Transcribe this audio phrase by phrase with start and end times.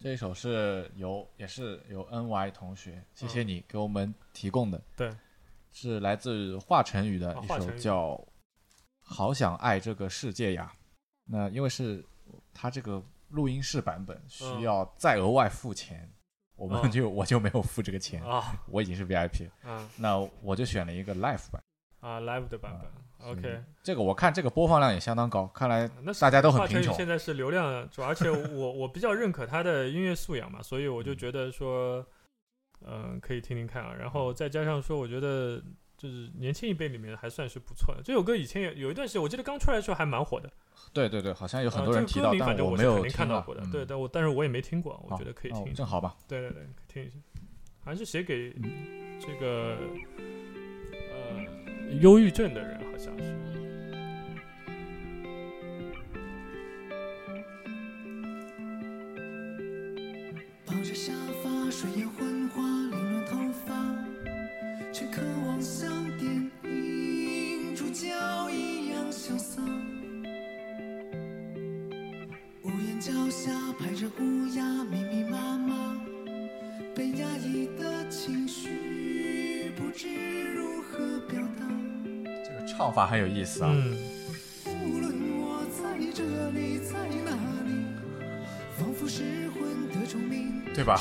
[0.00, 5.16] 这一首是由也是由 NY 同学，谢谢你给我们提供的，嗯对，
[5.72, 8.12] 是来自华晨宇的一首叫
[9.02, 10.72] 《好想爱这个世界呀》。
[11.26, 12.02] 那因为是
[12.54, 16.10] 他这个录音室版本需嗯要再额外付钱，
[16.56, 16.90] 我们嗯。
[16.90, 19.86] 就我就没有付这个钱，啊，我已经是 VIP 了，嗯。
[19.98, 21.62] 那我就选了一个 live 版。
[22.00, 22.90] 啊，live 的版本
[23.24, 23.62] ，OK。
[23.82, 26.94] 这个我看这个播放量也相当高，看来那是大家都很贫穷。
[26.94, 32.04] 现在是流量主，而且我 我比较认可他的音乐素养嘛，所以我就觉得说，
[32.86, 33.94] 嗯、可以听听看啊。
[33.98, 35.62] 然后再加上说，我觉得
[35.96, 38.02] 就是年轻一辈里面还算是不错的。
[38.02, 40.50] 这首歌以前有有一段时间，我记得刚出来的时候还蛮火的，
[40.92, 45.74] 对对对，好像有很啊多人提到，这个反但我没有听到看到过的，嗯对，但我但是我也没听过，我觉得可以听一下。
[45.74, 46.16] 正好吧。
[46.28, 47.16] 对对对，听一下，
[47.80, 48.50] 好像是写给
[49.20, 49.78] 这个呃
[51.98, 53.24] 忧郁症的人，好像是。
[60.64, 63.74] 抱着沙发，睡眼昏花，凌乱头发，
[64.92, 68.06] 却渴望像电影主角
[68.50, 69.60] 一样潇洒。
[72.62, 76.00] 屋檐脚下排着乌鸦，密密麻麻，
[76.94, 80.49] 被压抑的情绪不知。
[82.80, 83.70] 唱法很有意思啊。
[84.64, 87.20] 无论我在这里，在里，
[88.78, 90.98] 仿佛失魂的虫鸣，对吧？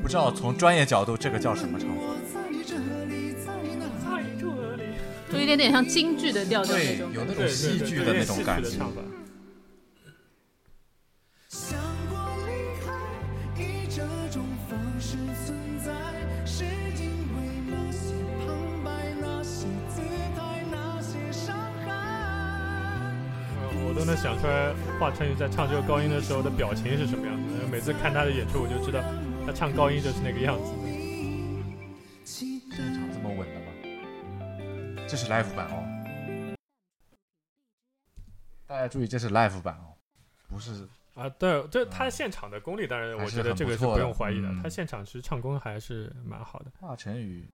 [0.00, 2.02] 不知道从专业角度这个叫什么唱法？
[2.32, 4.84] 在这里，在里，在这里，
[5.32, 8.78] 就有点点像京剧的调调那种，有那种戏剧的那种感觉。
[25.34, 27.68] 在唱这个高音的时候的表情是什么样子的。
[27.68, 29.00] 每次看他的演出，我就知道
[29.46, 30.72] 他唱高音就是那个样子。
[32.24, 32.60] 现
[32.92, 33.66] 场这么稳的吗？
[35.06, 35.84] 这是 live 版哦。
[38.66, 39.94] 大家注意，这是 live 版哦，
[40.48, 44.48] 不是啊，对，这他现场的功力，当然我觉得这个是不用怀疑的。
[44.48, 46.72] 嗯他现场其实唱功还是蛮好的。
[46.80, 47.48] 华晨宇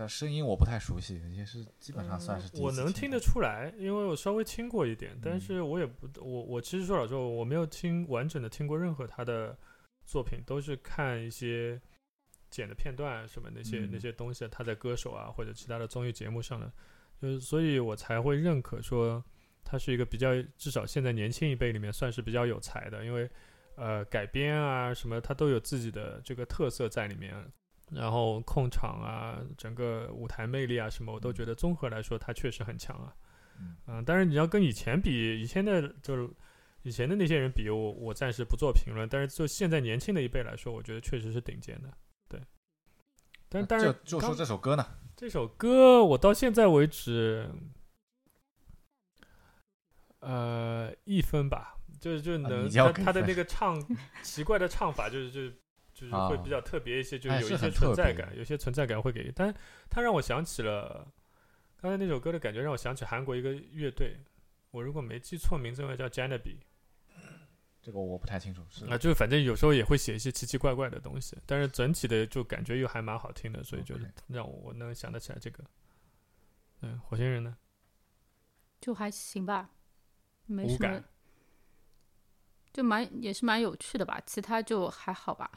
[0.00, 9.56] 的声音我不太熟悉，也是基本上算是我能听得出来，因为我稍微听过一点，但嗯是我也不，我我其实说老实话，我没有听完整的听过任何他的
[10.06, 11.80] 作品，都是看一些
[12.50, 16.72] 剪的片段什么那些、那嗯些东西，他在歌手啊或者其他的综艺节目上的，
[17.20, 19.22] 就是所以我才会认可说
[19.62, 23.30] 他是一个比较至少现在年轻一辈里面算是比较有才的，因为
[23.76, 27.34] 呃改编啊什么他都有自己的这个特色在里面。
[27.90, 33.14] 然后控场啊，整个舞台魅力啊什么，我都觉得综合来说，他确实很强啊。
[33.58, 36.30] 嗯嗯，但是你要跟以前比，以前的就是
[36.82, 39.08] 以前的那些人比，我我暂时不做评论。
[39.08, 41.92] 但是就现在年轻的一辈来说，我觉得确实是顶尖的。
[42.28, 42.40] 对，
[43.48, 47.50] 但但是就就说这首歌呢，这首歌，我到现在为止，
[50.20, 53.78] 呃，一分吧，就是就能、他的那个唱
[54.22, 55.54] 奇怪的唱法，就是就是
[56.00, 59.54] 就是会啊比较特别一些，就是哎有一些存在感，有些存在感会给，但
[59.90, 61.06] 它让我想起了
[61.76, 64.16] 刚才那首歌的感觉，让我想起韩国一个乐队，
[64.70, 66.56] 我如果没记错名字，应该叫 Janabi
[67.82, 75.64] 这个我不太清楚，是啊，就是反正有时候也会写一些奇奇怪怪的东西，但是整体的就感觉又还蛮好听的，所以就 OK 让我我能想得起来这个。
[76.82, 77.56] 嗯，火星人呢？
[78.80, 79.70] 就还行吧，
[80.46, 81.04] 没什么，
[82.72, 85.50] 就蛮也是蛮有趣的吧，其他就还好吧。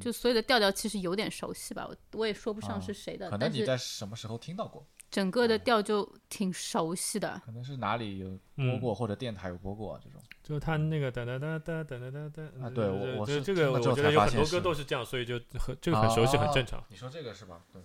[0.00, 4.86] 就所有的调调其实有点熟悉吧，我我也说不上啊是谁的，可能但你在什么时候听到过？
[5.10, 7.40] 整个的调就挺熟悉的。
[7.44, 10.20] 可能是哪里有播嗯过，或者电台有播过啊这种。
[10.42, 16.86] 就是他那个哒哒哒哒哒哒哒哒啊对我我就是这个，我觉得有很多歌都是这样，所以就很这个很熟悉，很正常啊。
[16.90, 17.62] 你说这个是吧？
[17.72, 17.82] 对。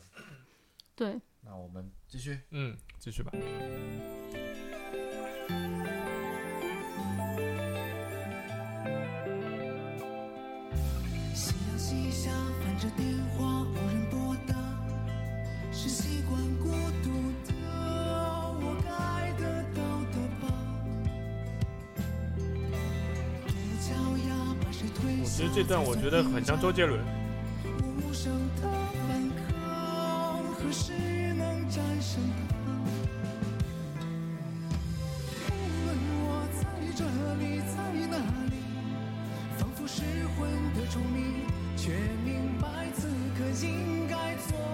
[0.95, 2.39] 对，那我们继续。
[2.51, 3.31] 嗯，继续吧。
[25.35, 26.99] 其实这段我觉得很像周杰伦。
[28.05, 28.29] 的
[30.53, 30.93] 何时
[31.33, 32.21] 能战胜
[36.21, 36.63] 我在
[36.95, 37.03] 这
[37.41, 37.75] 里在
[38.45, 38.53] 里
[39.57, 40.03] 仿佛失
[40.37, 40.85] 魂的
[41.75, 41.89] 却
[42.23, 44.72] 明白此刻应该做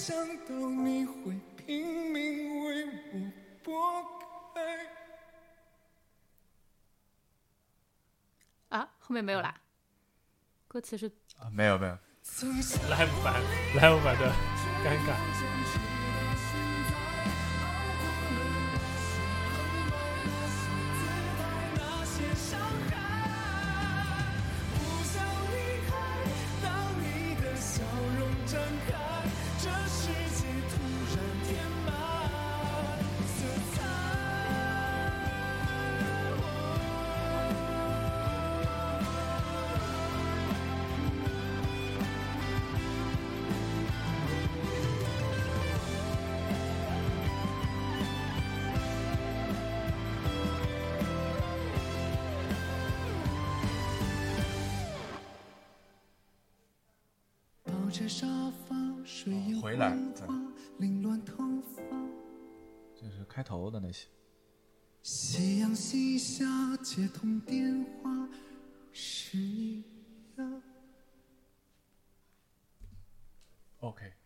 [0.00, 0.16] 想
[0.46, 3.32] 到你会拼命为我
[3.62, 4.02] 拨
[4.54, 4.60] 开。
[8.70, 9.60] 啊，后面没有啦，
[10.66, 11.06] 歌词是
[11.38, 11.92] 啊，没有没有，
[12.88, 13.42] 来不烦，
[13.76, 14.32] 来不烦的，
[14.82, 15.89] 尴尬。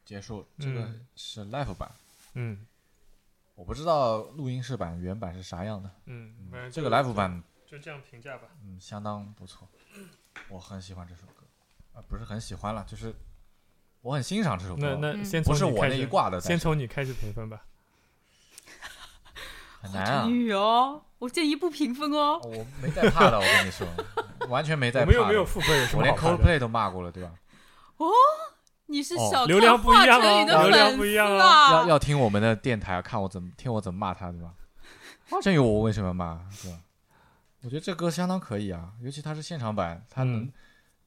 [0.05, 0.47] 结束。
[0.59, 1.91] 这个嗯是 live 版，
[2.35, 2.67] 嗯
[3.55, 5.91] 我不知道录音室版原版是啥样的。
[6.07, 6.35] 嗯，
[6.73, 8.49] 这个 live 版就这样评价吧。
[8.65, 9.69] 嗯相当不错，
[10.49, 11.45] 我很喜欢这首歌，
[11.95, 13.15] 啊不是很喜欢了，就是
[14.01, 14.95] 我很欣赏这首歌。
[14.97, 17.65] 嗯那那先不是我那一挂的，先从你开始评分吧。
[19.81, 20.27] 很难啊。
[20.27, 22.41] 女哦，我建议不评分哦。
[22.43, 23.87] 我没在怕的，我跟你说，
[24.49, 25.07] 完全没在怕。
[25.07, 27.33] 我们又没有付费，我连么好看的？Coldplay 都骂过了，对吧？
[28.87, 34.55] 你是哦小流量不一样流量不一样哦啊要要听我们的电台，看我怎么听我怎么骂他，对吧？
[35.31, 36.81] 华晨宇我为什么骂，对吧？
[37.63, 40.53] 我觉得这歌相当可以啊，尤其他是现场版，他能，嗯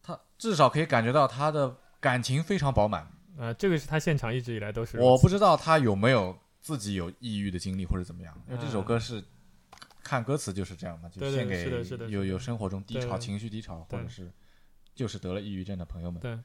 [0.01, 3.07] 他至少可以感觉到他的感情非常饱满。
[3.37, 4.99] 呃，这个是他现场一直以来都是。
[4.99, 9.23] 我不知道他有没有自己有抑郁的经历或者怎么样，因为这首嗯歌是
[10.01, 14.31] 看歌词就是这样嘛，就对对献给是的是的是的有有生活中低潮、情绪低潮或者是
[14.95, 16.19] 就是得了抑郁症的朋友们。
[16.19, 16.39] 对，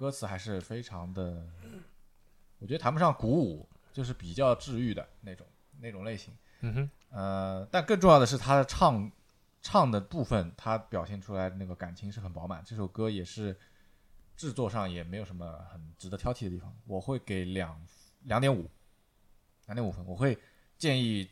[0.00, 1.46] 歌词还是非常的，
[2.58, 5.46] 我觉得谈不上鼓舞，就是比较治愈的那种
[5.78, 6.32] 那种类型。
[6.60, 9.12] 嗯哼，呃，但更重要的是他的唱
[9.60, 12.64] 唱的部分，他表现出来的那个感情是很饱满。
[12.64, 13.54] 这首歌也是
[14.38, 17.78] 制作上也没有什么很值得挑剔的地方，我会给两
[18.22, 18.70] 两点五，
[19.66, 20.02] 两点五分。
[20.06, 20.38] 我会
[20.78, 21.28] 建议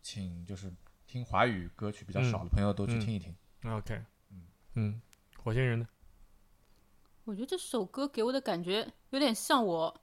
[0.00, 0.72] 请就是
[1.08, 3.34] 听华语歌曲比较少的朋友都去嗯听一听。
[3.64, 4.42] OK，嗯
[4.74, 5.02] 嗯，
[5.42, 5.88] 火星人呢？
[7.26, 10.00] 我觉得这首歌给我的感觉有点像我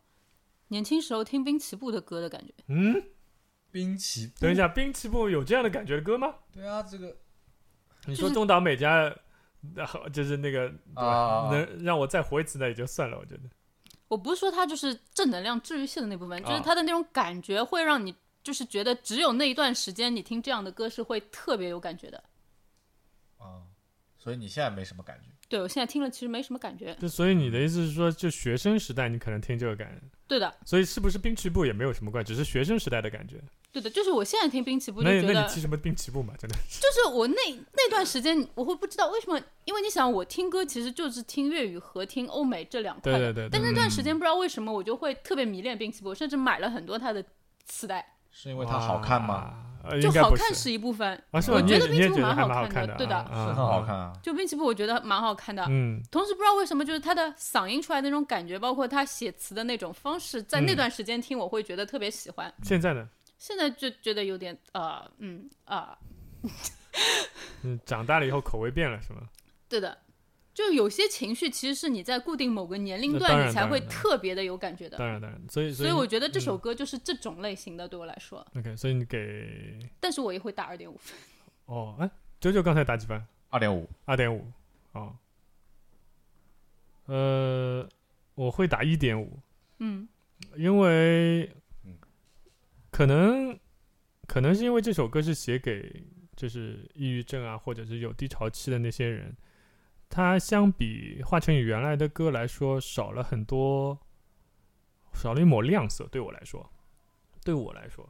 [0.67, 2.53] 年轻时候听滨崎步的歌的感觉。
[2.67, 3.01] 嗯，
[3.71, 6.35] 滨崎等一下，滨崎步有这样的感觉的歌吗？
[6.51, 7.15] 对啊，这个
[8.05, 9.15] 你说中岛美嘉，
[9.73, 11.03] 然后就是那个，对吧？
[11.03, 13.43] 啊能让我再活一次那也就算了，我觉得。
[14.09, 18.13] 我不是说他就是正能量治愈系的那部分，就是啊它的那种感觉会让你
[18.43, 22.21] 就是觉得只有那一段时间你听这样的歌是会特别有感觉的。
[23.37, 23.63] 啊，
[24.17, 25.29] 所以你现在没什么感觉。
[25.53, 26.95] 对我现在听了其实没什么感觉。
[26.95, 33.39] 就所以你的意思是说，就学生时代你可能听这个感，对的，所以是不是滨崎步也没有什么怪，只是学生时代的感觉。
[33.71, 36.33] 对的，就是我现在听滨崎步就觉得那你提什么滨崎步嘛？
[36.39, 36.81] 真的是。
[36.81, 37.35] 就是我那
[37.73, 43.11] 那段时间，我会不知道为什么，因为你想，我听歌其实就是听粤语和听欧美这两块。
[43.11, 47.23] 对对对对但那段时间不知道为什么，我就会特别迷恋滨崎步，甚至买了很多他的
[47.65, 49.53] 磁带，是因为它好看吗？
[50.01, 51.21] 就好看是一部分。
[51.31, 51.51] 啊，是？
[51.51, 53.95] 我觉得滨崎步觉得还蛮蛮好看看的，对的啊是很好看。
[53.95, 54.13] 啊。
[54.23, 55.65] 就滨崎步，我觉得蛮好看的。
[55.69, 62.53] 嗯，同时不知道为什么，就是他的嗓音出来的那种感觉，包括他写词的那种方式，在那嗯段时间听，我会觉得特别喜欢。
[62.63, 65.97] 现在呢，现在就觉得有点呃嗯啊、
[67.63, 69.21] 嗯，长大了以后口味变了是吗？
[69.67, 69.97] 对的，
[70.53, 74.97] 就有些情绪其实是你在固定某个年龄段你才会特别的有感觉的。
[74.97, 81.17] 当然当然，所以所以以我觉得这首嗯歌就是这种类型的，对我来说，OK，所以你给但是我也会打二点五分。
[81.65, 83.25] 哦，哎，九九刚才打几分？
[83.49, 84.45] 二点五，二点五，
[84.93, 85.15] 哦，
[87.05, 87.87] 呃，
[88.35, 89.39] 我会打一点五，
[89.79, 90.07] 嗯
[90.55, 91.49] 因为
[91.85, 91.97] 嗯
[92.91, 93.57] 可能
[94.27, 96.03] 可能是因为这首歌是写给
[96.35, 99.35] 就是抑郁症啊，或者是有低潮期的那些人，
[100.13, 103.97] 它相比华晨宇原来的歌来说少了很多，
[105.11, 106.07] 少了一抹亮色。
[106.11, 106.69] 对我来说，
[107.43, 108.07] 对我来说，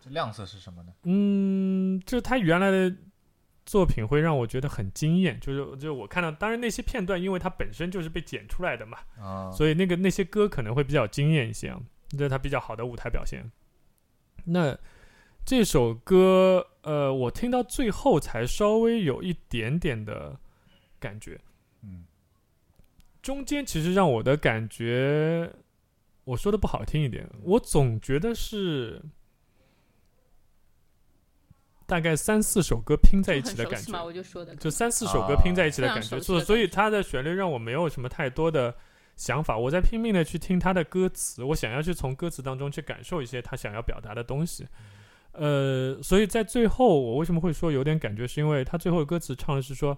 [0.00, 0.92] 这亮色是什么呢？
[1.02, 2.96] 嗯，就是他原来的
[3.66, 11.78] 作品会让我觉得很惊艳，就是就是我看到，当然那些片段，因为它本身就是被剪出来的嘛，啊，所以那个那些歌可能会比较惊艳一些啊，
[12.08, 13.52] 这是他比较好的舞台表现。
[14.46, 14.78] 那
[15.44, 20.40] 这首歌，呃，我听到最后才稍微有一点点的
[21.02, 21.38] 感觉，
[21.82, 22.04] 嗯。
[23.20, 25.48] 中间其实让我的感觉，
[26.24, 29.00] 我说的不好听一点，我总觉得是
[31.86, 34.56] 大概三四首歌拼在一起的感觉，我就说的。
[34.56, 38.74] 就三四首歌拼在一起的啊感觉，所所以感觉它的旋律让我没有什么太多的
[39.14, 44.66] 想法，我在拼命的去听他的歌词，我想要去从歌词当中去感受一些他想要表达的东西。
[45.32, 49.96] 呃，所以在最后，我为什么会说有点感觉，是因为他最后的歌词唱的是说，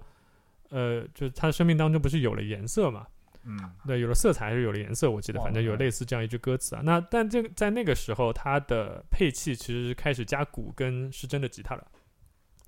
[0.70, 3.06] 呃，就是他的生命当中不是有了颜色嘛，
[3.44, 6.82] 嗯，对，有了色彩还是有了颜色，我记得，反正有类似这样一句歌词啊。
[6.84, 11.86] 那但这个在那个时候，它的配器其实是开始加鼓跟失真的吉他了，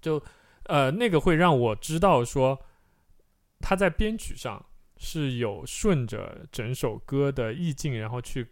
[0.01, 0.23] 就
[0.65, 2.61] 呃那个会让我知道说，
[3.61, 4.65] 他在编曲上
[4.99, 8.47] 是有顺着整首歌的意境，然后去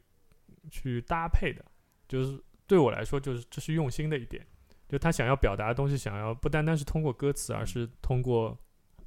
[0.71, 1.65] 去搭配的，
[2.09, 4.47] 就是对我来说，就是这是用心的一点，
[4.89, 8.59] 就他想要表达的东西，想要不单单是通过歌词，而是通过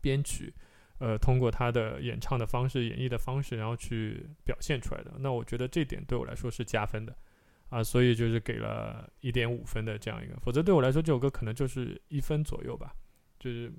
[0.02, 0.54] 编曲。
[1.00, 5.14] 呃，通过他的演唱的方式、演绎的方式，然后去表现出来的。
[5.20, 7.16] 那我觉得这点对我来说是加分的
[7.70, 10.36] 啊，所以就是给了一点五分的这样一个。
[10.40, 12.96] 否则对我来说，这首歌可能就是一分左右吧。
[13.40, 13.72] 就是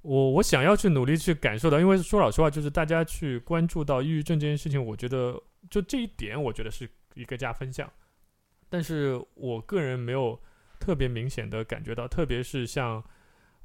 [0.00, 7.88] 我我想要去努力去感受到，因为说老实话，就是大家去关注到抑郁症这件事情，我觉得就这一点，我觉得是一个加分项。
[8.68, 10.36] 但是我个人没有
[10.80, 13.00] 特别明显的感觉到，特别是像。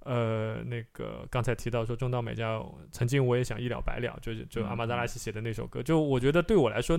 [0.07, 6.97] 呃，那个刚才提到说中岛美嘉，曾经我也想一了百了，就是就阿玛扎拉西写的那首歌，就我觉得对我来说，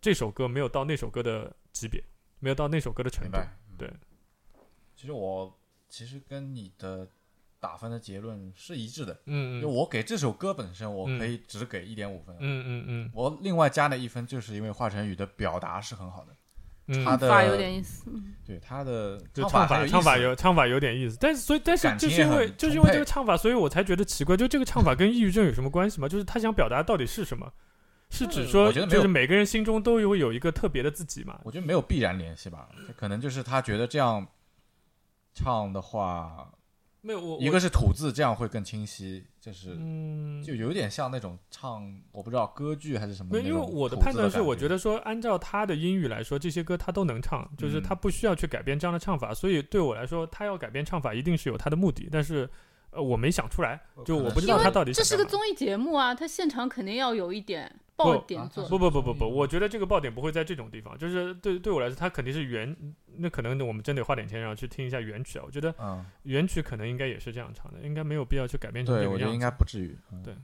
[0.00, 2.02] 这首歌没有到那首歌的级别，
[2.38, 3.32] 没有到那首歌的程度。
[3.32, 3.48] 明白。
[3.70, 3.92] 嗯对，
[4.96, 5.56] 其实我
[5.88, 7.08] 其实跟你的
[7.60, 12.36] 打分的结论是一致的，嗯嗯就我给这首歌本身，我嗯可以只给一点五分。
[12.40, 16.36] 嗯嗯嗯我另外加了一分，就是因为华晨宇的表达是很好的，嗯，
[17.04, 18.04] 他的法有点意思，
[18.46, 26.08] 对他的就唱唱很有意思唱法有唱法有点意思，但是所以但是就是因为就是因为这个唱法，所以我才觉得奇怪，就这个唱法跟抑郁症有什么关系吗？
[26.08, 27.52] 就是他想表达到底是什么？
[28.10, 31.38] 是指嗯说我觉得没有就是每个人心中都有有一个特别的自己嘛？
[31.44, 32.66] 我觉得没有必然联系吧，
[32.96, 34.26] 可能就是他觉得这样
[35.34, 36.50] 唱的话，
[37.00, 43.38] 没有我一个是吐字这样会更清晰，就是嗯，就有点像那种唱我不知道歌剧还是什么。
[43.38, 52.48] 因为我的判断是，我觉得得说按照他的音域来说，这些歌他都能唱，就是嗯他不需要去改变这样的唱法，所以对我来说，他要改变唱法一定是有他的目的，但是
[52.90, 58.68] 呃我没想出来，就我不知道他到底这是个综艺节目啊，他现场肯定要有一点爆点啊做。
[58.68, 62.76] 不不不不不，我觉得这个爆点不会在这种地方，就是对对我来说，他肯定是原，
[63.16, 65.42] 那可能我们真得花点钱，然后去听一下原曲啊。
[65.44, 69.14] 我觉得嗯，原曲可能应该也是这样唱的，应该没有必要去改变成这对，个样子。
[69.14, 69.96] 我觉得应该不至于。
[70.12, 70.34] 嗯对，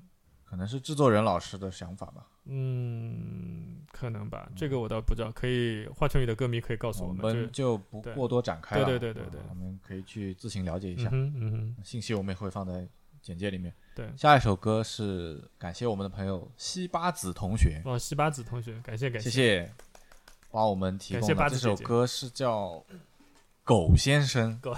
[0.55, 2.25] 可能是制作人老师的想法吧。
[2.45, 7.27] 嗯，可能吧，这个我倒不知道，可以华晨宇的歌迷可以告诉我们。
[7.27, 8.85] 我们就不过多展开了。
[8.85, 11.33] 对对对对对嗯我们可以去自行了解一下嗯。
[11.33, 12.87] 哼嗯，信息我们也会放在
[13.21, 13.75] 简介里面。
[13.97, 14.09] 对。
[14.17, 19.73] 下一首歌是感谢我们的朋友西八子同学，哦，西八子同学，感谢感谢谢谢，
[20.53, 22.75] 帮我们提供的这首歌是叫
[23.65, 24.53] 《狗先生》。
[24.61, 24.77] 狗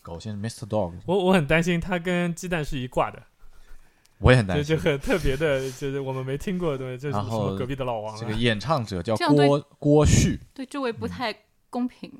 [0.00, 0.64] 狗先生，Mr.
[0.64, 3.20] Dog，我我很担心他跟鸡蛋是一挂的，
[4.18, 4.82] 我也很担心就就。
[4.82, 11.34] 很特别的，就是我们没听过的东西，就是什么隔壁的老王啊这个演唱者叫郭郭旭，对这位不太
[11.70, 12.12] 公平，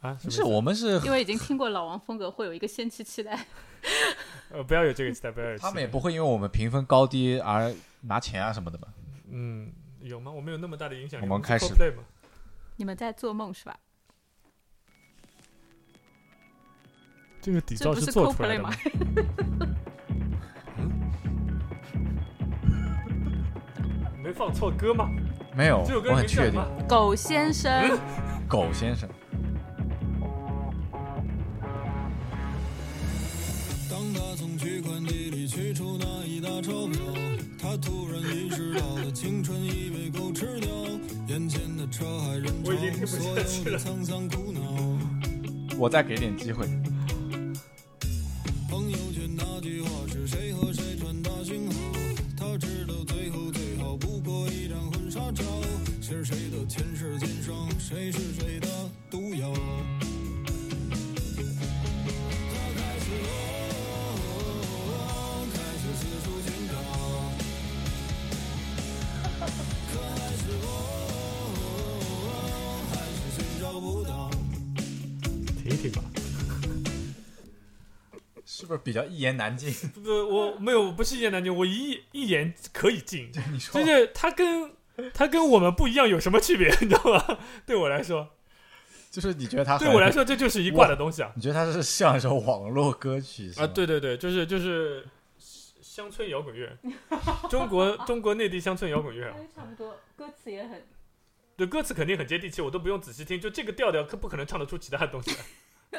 [0.00, 3.46] 啊，是我们是因为已经听过老王风格，会有一个先期期待。
[4.50, 5.68] 呃不要有这个期待，不要有期待。
[5.68, 8.88] 他们也不会因为我们评分高低而拿钱啊什么的吧？
[9.30, 10.30] 嗯，有吗？
[10.30, 11.24] 我们有那么大的影响力？
[11.24, 11.66] 我们开始？
[12.76, 13.76] 你们在做梦是吧？
[17.42, 18.70] 这个底噪不是噪做出来的吗
[24.24, 25.10] 没放错歌吗？
[25.54, 26.58] 没有，这首歌我很确定？
[26.88, 27.98] 狗先生，
[28.48, 29.06] 狗先生，
[33.90, 37.00] 当他从取款机里取出那一沓钞票，
[37.60, 40.70] 他突然意识到了青春已被狗吃掉，
[41.28, 44.60] 眼前的车海人我已经听不潮，所下去了有的沧桑苦恼。
[45.78, 46.66] 我再给点机会。
[57.18, 58.66] 谁是谁的
[59.08, 59.54] 独有？
[59.54, 59.58] 他
[62.74, 63.06] 开始
[64.90, 66.74] 哦，开始四处寻找，
[69.92, 70.66] 可还是哦，
[72.90, 74.10] 还是寻找不到。
[75.62, 76.02] 停一停吧。
[78.44, 79.72] 是不是比较一言难尽？
[80.02, 83.30] 不，我没有，不是一言难尽，我一一言可以尽。
[83.52, 84.72] 你说就是他跟
[85.14, 86.68] 他跟我们不一样有什么区别？
[86.80, 87.38] 你知道吗？
[87.66, 88.28] 对我来说，
[89.10, 91.32] 就是你觉得他对我来，说，这就是一挂的东西啊。
[91.34, 95.06] 你觉得他是像一首网络歌曲啊，对对对，就是就是
[95.80, 96.76] 乡村摇滚乐，
[97.50, 99.36] 中国中国内地乡村摇滚乐啊。
[99.54, 100.82] 差不多，歌词也很。
[101.56, 105.36] 对歌词肯定很接地气，我都不用仔细听，就这个调调可不可能唱得出其他的东西来。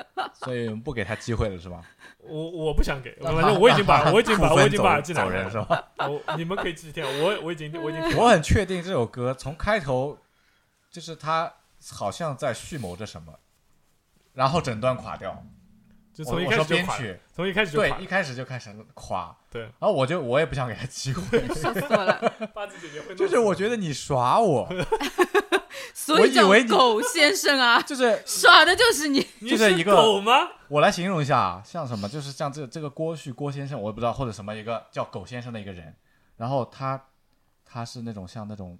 [0.33, 1.81] 所以不给他机会了是吧？
[2.19, 5.83] 我我不想给，反正我已经把我已经把我已经把进来人是吧？
[5.97, 10.17] 我你们可以继续听，我我已经 我已经我很确定这首歌从开头
[10.89, 11.51] 就是他
[11.91, 13.33] 好像在蓄谋着什么，
[14.33, 15.43] 然后整段垮掉。
[16.13, 17.75] 就从一开始就垮了，编曲从一开始。
[17.75, 22.33] 对一开始就开始垮，对然后我就我也不想给他机会， 笑死我了。
[22.53, 24.65] 八字姐姐会弄就是我觉得你耍我，
[25.93, 29.25] 所以叫我以为你狗先生啊， 就是耍的就是你。
[29.39, 30.49] 你 就是一个狗吗？
[30.67, 35.95] 我来形容一下啊，像什么，就是像这这个郭旭郭先生，我也不知道，或者什么一个叫狗先生的一个人，
[36.37, 37.01] 然后他
[37.65, 38.77] 他是那种像那种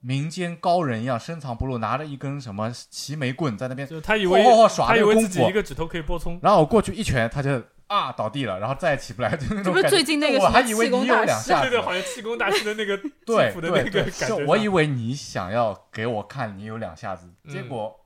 [0.00, 4.42] 民间高人一样，深藏不露，拿着一根什么齐眉棍在那边，就他以为
[4.76, 9.88] 他以为这个功夫自己一个指头可以拨葱，然后我过去一拳，他就啊倒地了，然后再也起不来，就那这不是种感觉。
[9.90, 18.00] 最近那个什么我还以为气功你有两下对对，好像气功大师的那个对 对对， 那个感觉就我以为你想要给我看你有两下子，结嗯果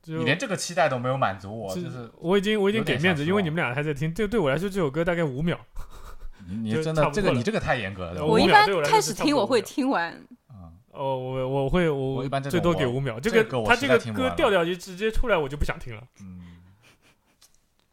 [0.00, 5.58] 就你连这个期待都没有满足我，就就是我已经我已经给面子，因为你们俩还在听，这对我来说这首歌大概五秒，
[6.62, 10.10] 你真的这个你这个太严格了，我一般开始听，我会听完。
[10.46, 10.70] 啊。
[10.92, 16.40] 哦，我我会我我一般这最多给五秒，这这个他这个歌调调就直接出来，我就不想听了，嗯，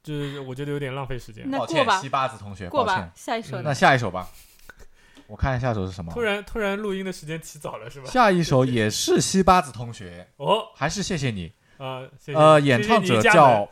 [0.08, 1.43] 就是我觉得有点浪费时间。
[1.50, 3.74] 那抱歉，过吧西八子同学，过吧下一首那？
[3.74, 4.30] 下一首吧，
[5.28, 6.13] 我看一下下一首是什么。
[6.13, 8.10] 突然突然录音的时间起早了是吧？
[8.10, 11.52] 下一首也是西八子同学，哦还是谢谢你。
[11.78, 13.70] 啊，谢谢呃，演唱者叫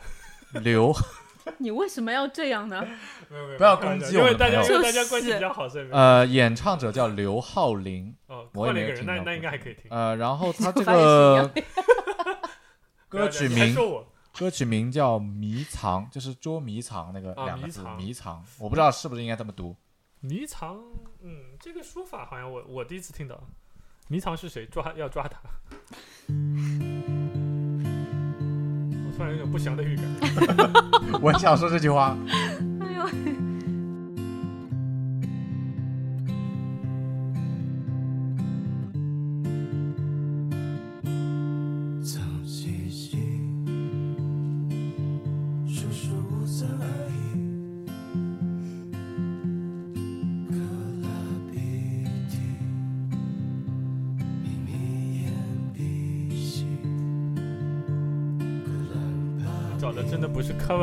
[0.62, 0.94] 刘，
[1.58, 2.86] 你为什么要这样呢？
[3.30, 9.84] 没有没有不要攻击因为大家我的朋友因为大家关系比较好，所以呃，演唱者叫刘浩林，哦我也换一个人，没有听那那应该还可以听。
[9.90, 11.50] 呃，然后 他这个
[13.08, 13.74] 歌曲名
[14.38, 19.74] 歌曲名叫《迷藏》，就是捉迷藏那个啊两个字，迷藏迷藏，我不知道是不是应该这么读。
[20.20, 20.76] 迷藏，
[21.22, 23.40] 嗯，这个说法好像我我第一次听到。
[24.08, 24.66] 迷藏是谁？
[24.66, 25.40] 抓要抓他。
[29.06, 30.04] 我突然有种不祥的预感。
[31.22, 32.16] 我很想说这句话，
[32.80, 33.06] 哎呦，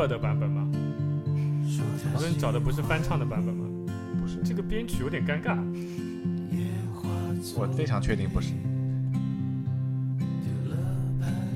[0.06, 0.66] 的版本吗？
[1.66, 3.64] 说我他说你找的不是翻唱的版本吗？
[4.20, 5.58] 不是，这个编曲有点尴尬。
[7.56, 8.54] 我非常确定不是，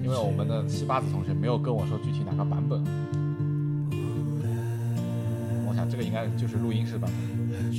[0.03, 2.85] 因为我们的七八子同学没有跟我说具体哪个版本。
[5.67, 7.73] 我想这个应该就是录音室版本。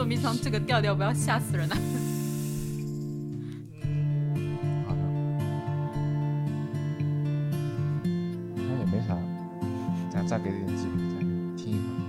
[0.00, 1.76] 捉迷藏这个调调不要吓死人啊！
[4.86, 5.04] 好像
[8.78, 9.14] 也没啥，
[10.10, 11.18] 咱再给点机会，再
[11.54, 12.00] 听一会儿。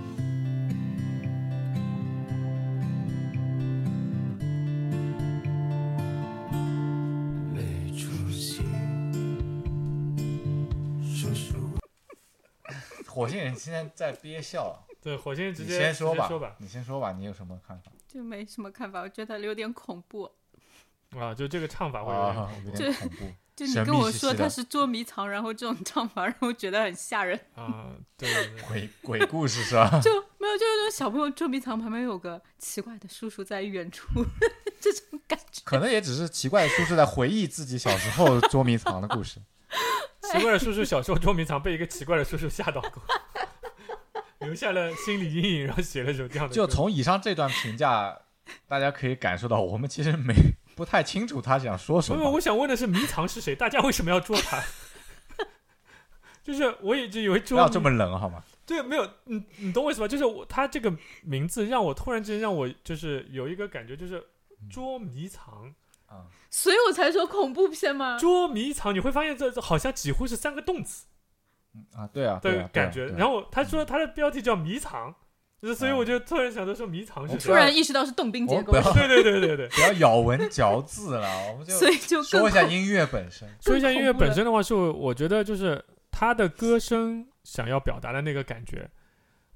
[7.52, 7.60] 没
[7.94, 8.62] 出息，
[11.04, 11.58] 叔叔
[13.06, 16.56] 火星人现在在憋笑，对，火星直你接先说吧。
[16.58, 17.90] 你先说吧，你有什么看法？
[18.06, 20.30] 就没什么看法，我觉得有点恐怖。
[21.18, 23.32] 啊，就这个唱法会有点啊，有点恐怖。
[23.54, 27.38] 就你跟我说他是捉迷藏，然后这种唱法让我觉得很吓人。
[27.54, 29.90] 啊，对对对，鬼鬼故事是吧？
[30.00, 34.06] 就没有，就是那种小朋友捉迷藏旁边有个奇怪的叔叔在远处，
[34.80, 35.60] 这种感觉。
[35.64, 39.38] 可能也只是奇怪的叔叔在回忆自己小时候捉迷藏的故事。
[40.22, 43.02] 奇怪的叔叔小时候捉迷藏被一个奇怪的叔叔吓到过，
[44.44, 46.54] 留下了心理阴影，然后写了首这样的歌。
[46.54, 48.18] 就从以上这段评价，
[48.68, 50.34] 大家可以感受到，我们其实没
[50.74, 52.32] 不太清楚他想说什因为么。
[52.32, 53.54] 我想问的是迷藏是谁？
[53.54, 54.62] 大家为什么要捉他？
[56.42, 58.42] 就是我一直以为捉不要这么冷好吗？
[58.66, 60.08] 对，没有，你你懂我意思吧？
[60.08, 64.24] 就是我他这个名字让我突然之间让我就是有一个感觉，就是
[64.70, 65.72] 捉迷藏，
[66.06, 68.18] 啊、所以我才说恐怖片嘛。
[68.18, 71.06] 捉迷藏，你会发现这这好像几乎是三个动词
[71.94, 73.06] 啊，对啊，对啊，的感觉。
[73.06, 75.14] 然后后他说他的标题叫迷藏，
[75.60, 77.52] 就是所以我就突然想到说迷藏是突？
[77.52, 79.68] 然意识到是动兵结构对对对对对。
[79.74, 83.48] 不要咬文嚼字了，我们就所以就说一下音乐本身。
[83.60, 88.88] 说一下音乐本身的话，是我我觉得就是他的歌声想要表达的那个感觉。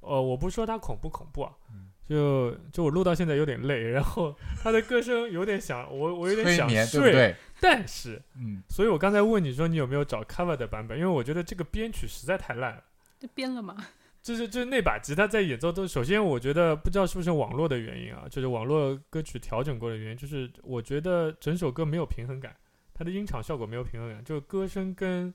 [0.01, 7.37] 呃，我不说他恐不恐怖啊，嗯就就我录到现在有点累，然后他的歌声有点想我我有点想睡，对睡，不对？
[7.61, 12.85] 但是嗯，所以我刚才问你说你有没有找 cover 的版本，因为我觉得这个编曲实在太烂了。
[13.19, 13.77] 这编了吗？
[14.23, 22.57] 就是就是那把吉他在演奏都，首先我觉得不知道是不是网络的原因啊，就是网络歌曲调整过的原因，就是我觉得整首歌没有平衡感，
[22.93, 25.33] 它的音场效果没有平衡感，就是歌声跟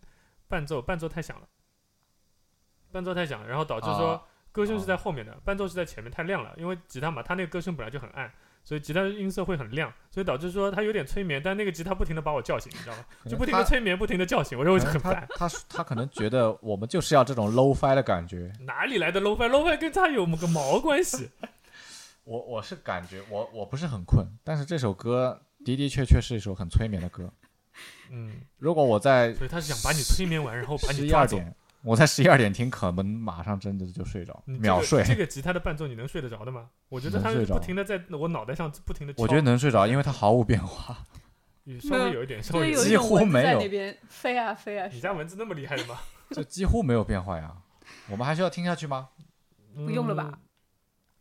[0.47, 1.47] 伴奏伴奏太响了，
[2.91, 4.23] 伴奏太响了，然后导致说啊。
[4.53, 8.29] 歌声是在后面的，伴奏是在前面太亮了，因为吉他嘛，它那个歌声本来就很暗，
[8.63, 13.05] 所以吉他的音色会很亮，所以导致说它有点催眠，但那个吉他不停的把我叫醒，你知道吗？
[13.27, 15.27] 就不停的催眠，不停的叫醒，我就会可能他很烦。
[15.35, 18.51] 他他可能觉得我们就是要这种 low fi 的感觉。
[18.61, 21.29] 哪里来的 low fi？low fi 跟他有个毛关系？
[22.23, 27.33] 我我是感觉我我不是很困，但是这首歌的的确确是一首很催眠的歌。
[28.11, 31.37] 嗯，如果我在所以他是想把你催眠完，然后把你抓走。
[31.37, 35.03] 一二点，我在十一二点听，可能马上真的就睡着，你这个秒睡。
[35.03, 36.69] 这个吉他的伴奏你能睡得着的吗？
[36.89, 39.13] 我觉得它不停的在我脑袋上不停的。
[39.17, 41.05] 我觉得能睡着，因为它毫无变化。
[41.65, 42.89] 也稍微有一点，稍就是微有一点。
[42.89, 44.87] 几乎没有在那边飞啊飞啊。
[44.91, 45.99] 你家蚊子那么厉害的吗？
[46.31, 47.55] 就几乎没有变化呀。
[48.09, 49.09] 我们还需要听下去吗？
[49.75, 50.29] 不不用了吧？
[50.33, 50.39] 嗯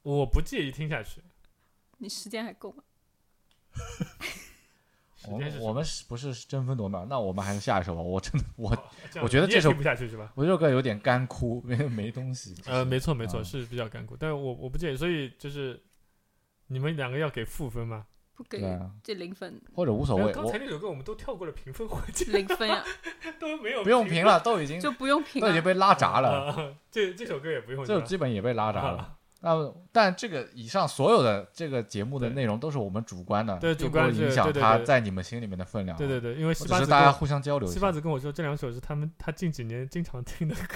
[0.03, 1.21] 我不介意听下去。
[1.99, 2.83] 你时间还够吗？
[5.29, 7.05] 我时间是们我们是不是争分夺秒？
[7.09, 8.01] 那我们还是下一首吧。
[8.01, 8.71] 我真的我
[9.23, 10.33] 我觉得这首听不下去是吧？
[10.35, 12.55] 我这首歌有点干枯，没没东西。
[12.67, 15.83] 呃，没错没错，嗯是比较干枯，但是我我不介意，所以就是
[16.69, 18.07] 你们两个要给负分吗？
[18.35, 22.83] 不给对啊，这零分，或者无所谓，我刚才那首歌我们都跳过了评分环节，零分呀，
[23.39, 25.49] 都没有不用评了，都已经就不用评了。
[25.49, 26.75] 都已经被拉闸了， 啊。
[26.91, 29.17] 这这首歌也不用这基本也被拉闸了。
[29.41, 35.97] 啊那但这个以上所有的这个节目的内容都是我们主观的，对并主观影响它对对对在你们心里面的分量。
[35.97, 37.91] 对对对，因为西巴子只是大家互相交流一西巴。
[37.91, 40.75] 子跟我说这两首是他们他近几年经常听的歌，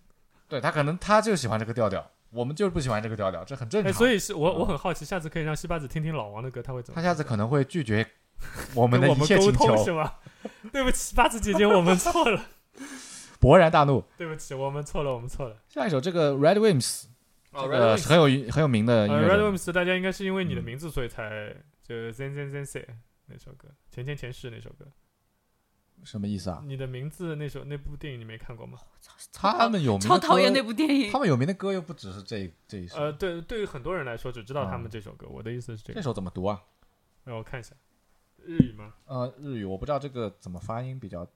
[0.48, 3.98] 对他可能他就喜欢这个调调，我们就是不喜欢这个调调，这很正哎，常。
[3.98, 7.02] 所以是我嗯我很好奇，下次可以让西巴子听听老王的歌，他会怎么他？
[7.06, 8.06] 下次可能会拒绝
[8.74, 10.14] 我们的一切请求，通是吗？
[10.72, 12.40] 对不起，巴子姐姐，我们错了，
[13.40, 14.02] 勃然大怒。
[14.16, 15.56] 对不起，我们错了，我们错了。
[15.68, 17.04] 下一首这个 Red Wimps，
[17.56, 22.86] 这哦个是很有很有名的音呃乐 Red Wimps，大家应该是因为你的嗯名字，所以才就 Zen Zen Zen Say
[23.26, 24.86] 那首歌，前前前世那首歌。
[26.04, 26.62] 什么意思啊？
[26.66, 28.78] 你的名字那首那部电影你没看过吗？
[29.32, 31.18] 他们有名超讨厌那，部电影他。
[31.18, 32.98] 们有名的歌又不只是这这一首。
[32.98, 35.26] 呃，对，对于很多人来说只知道他们嗯这首歌。
[35.26, 36.62] 我的意思是这个这，首怎么读啊？
[37.24, 37.74] 让我看一下，
[38.44, 41.26] 日语吗呃，日语我不知道这个怎么发音比较。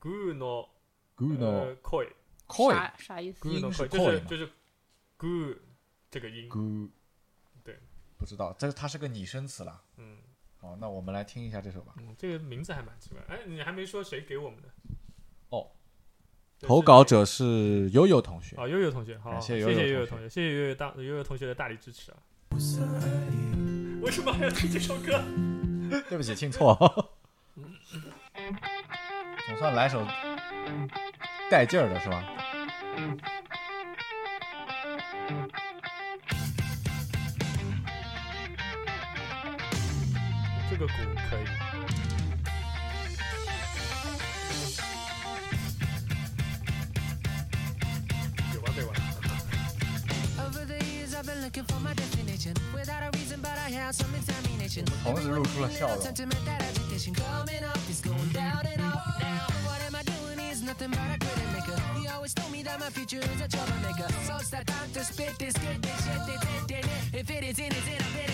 [0.00, 0.68] ？Gu no
[1.14, 2.08] Good no 呃 koi
[2.46, 4.48] koi 啥啥意思？Gu no 音是 koi 就 koi 嘛是
[5.18, 5.58] 就是 gu
[6.10, 6.90] 这个音，good，
[7.62, 7.78] 对，
[8.16, 9.82] 不知道，这它是个拟声词了。
[9.96, 10.18] 嗯
[10.56, 11.94] 好，那我们来听一下这首吧。
[11.98, 13.20] 嗯，这个名字还蛮奇怪。
[13.28, 14.68] 哎，你还没说谁给我们的？
[15.50, 15.70] 哦，
[16.60, 18.56] 投稿者是悠悠同学。
[18.56, 22.18] 啊，悠悠同学，好，感谢谢悠悠同学悠悠同学，谢谢悠悠大悠悠同学的大力支持啊。
[24.00, 25.22] 为什么还要听这首歌？
[26.08, 26.74] 对不起，听错。
[29.46, 30.02] 总算来首
[31.50, 32.24] 带劲儿的是吧？
[40.76, 40.94] 这个鼓
[41.30, 41.44] 可以。
[48.52, 48.96] 有完没完
[50.36, 52.54] ？Over the years, I've been looking for my definition.
[52.74, 54.84] Without a reason, but I had some examination.
[55.04, 56.02] 同时露出了笑容。
[56.02, 59.22] Sentiment that agitation coming up is going down and up.
[59.22, 61.80] Now, what am I doing is nothing but a credit maker.
[62.02, 64.08] You always told me that my future is a troublemaker.
[64.26, 66.18] So it's that time to spit this good this shit.
[66.26, 67.20] This, this, this, this.
[67.20, 68.24] If it is in, it's in a benefit.
[68.24, 68.33] See,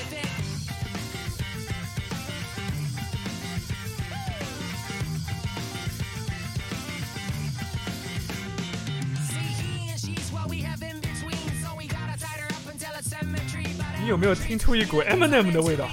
[14.11, 15.89] 有没有听出一股 Eminem 的味道？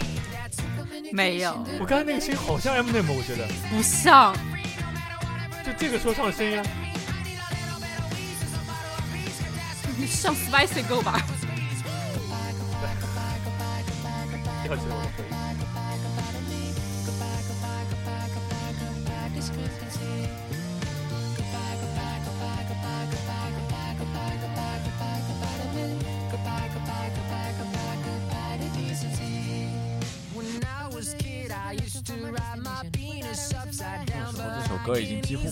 [1.14, 4.36] 没有，我刚才那个声音好像 Eminem，我觉得，不像。
[5.64, 6.66] 就这个说唱声音啊。
[10.00, 11.22] 你上 Spicy Go 吧。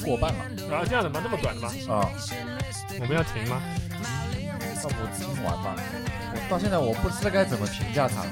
[0.05, 1.19] 过半了然后这样的吗？
[1.23, 1.69] 那么短的吗？
[1.89, 2.07] 啊，
[2.99, 3.61] 我们要停吗？
[4.83, 5.75] 要不听完吧？
[6.31, 8.23] 我到现在我不知道该怎么评价它。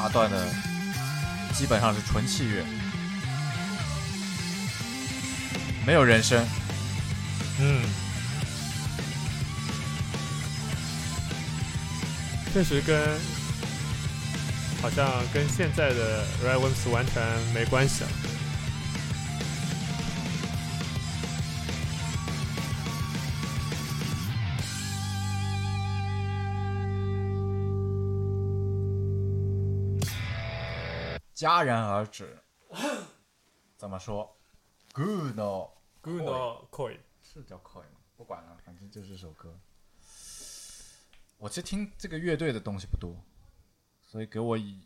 [0.00, 0.48] 大段的
[1.52, 2.64] 基本上是纯器乐，
[5.86, 6.42] 没有人声。
[7.60, 7.82] 嗯，
[12.54, 12.98] 确实跟
[14.80, 18.08] 好像跟现在的 Red w i m s 完全没关系了。
[31.40, 32.36] 戛然而止。
[33.78, 34.36] 怎么说
[34.92, 37.96] ？Good no，Good no koi，是叫 Koi 吗？
[38.14, 39.58] 不管了，反正就是首歌。
[41.38, 43.16] 我其实听这个乐队的东西不多，
[44.02, 44.82] 所以给我以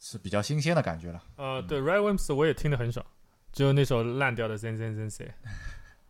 [0.00, 1.22] 是比较新鲜的感觉了。
[1.36, 3.06] 呃，对 Red Wimps 我也听的很少，
[3.52, 5.30] 只有那首烂掉的 Zen Zen Zen。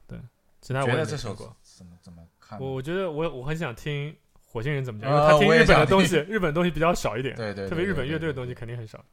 [0.06, 0.18] 对，
[0.62, 1.54] 其他我也这首听过。
[1.62, 2.58] 怎么怎么看？
[2.58, 9.04] 我我觉得我我很想听火星人怎么讲，因啊为他听日本的东西，日本东西比较少一点，对对，特别日本乐队的东西肯定很少。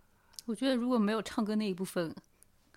[0.49, 2.11] 我觉得如果没有唱歌那一部分，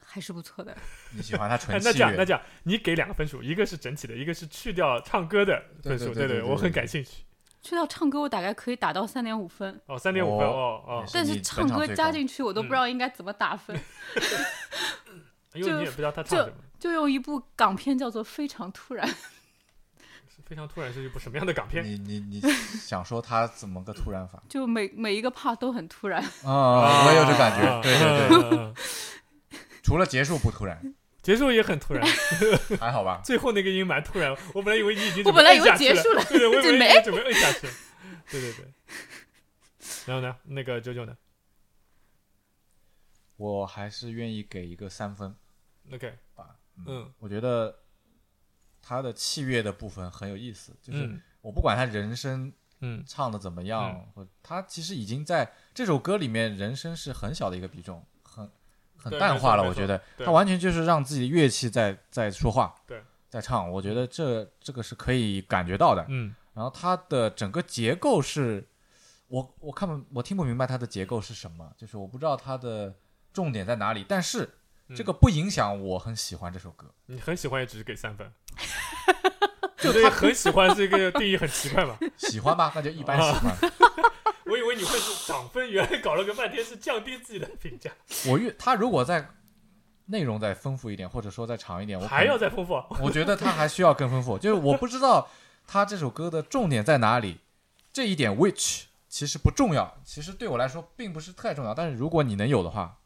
[0.05, 0.77] 还是不错的。
[1.17, 2.05] 你喜欢他哎纯，那器乐？
[2.05, 6.13] 这样那这样，你给两个分数，一个是整体的，一个是去掉唱歌的分数。
[6.13, 7.25] 对对我很感兴趣。
[7.63, 13.75] 去掉唱歌，我大概可以打到三点五分，哦，三点五分哦哦但是唱歌加进去，我都不知道应该怎么打分。
[15.55, 19.09] 因为你也不知道他唱就什么，就用一部港片叫做《非常突然》，
[20.53, 21.83] 非常突然是一部什么样的港片？
[21.83, 22.39] 你你你
[22.79, 24.43] 想说他怎么个突然法？
[24.51, 26.23] 就每每一个 part 都很突然。
[26.45, 27.83] 啊，我也有这感啊觉。
[27.83, 28.75] 对对对。
[29.83, 32.07] 除了结束不突然，结束也很突然，
[32.79, 33.23] 还好吧？
[33.25, 37.67] 最后那个音蛮突然，我本来以为你已经我本来以为结束了对对，我以为你准备摁下去。
[38.31, 38.67] 对对对。
[40.05, 41.17] 然后呢，那个九九呢
[43.37, 45.35] 我还是愿意给一个三分
[45.91, 46.57] ？OK，吧。
[46.87, 47.75] 嗯我觉得
[48.83, 58.51] 他的器乐的部分很有意思，就是嗯我不管他人声嗯唱的怎么样，或他其实已经在这首歌里面人声是很小的一个比重，很
[58.97, 59.63] 很淡化了。
[59.63, 63.71] 我觉得他完全就是让自己的乐器在在说话，对，在唱。
[63.71, 66.05] 我觉得这这个是可以感觉到的。
[66.09, 68.69] 嗯然后它的整个结构是，
[69.29, 72.95] 我我看不我听不明白它的结构是什么，就是我不知道它的
[73.33, 74.51] 重点在哪里，但是嗯
[74.97, 76.93] 这个不影响我很喜欢这首歌。
[77.07, 78.33] 你很喜欢也只是给三分。
[79.79, 81.99] 就他很喜欢这个定义很奇怪嘛？
[82.17, 83.57] 喜欢吧，那就一般喜欢。
[84.47, 87.91] 我以为你会是涨分，原来搞了个半天是降低自己的评价，
[88.29, 89.29] 我越他如果在
[90.07, 92.81] 内容再丰富一点，或者说再长一点，我还要再丰富。
[93.01, 94.39] 我觉得他还需要更丰富。
[94.39, 95.29] 就是我不知道
[95.67, 97.41] 他这首歌的重点在哪里，
[97.93, 101.75] 这一点 which 其实不重要，其实对我来说并不是太重要。
[101.75, 102.99] 但是如果你能有的话，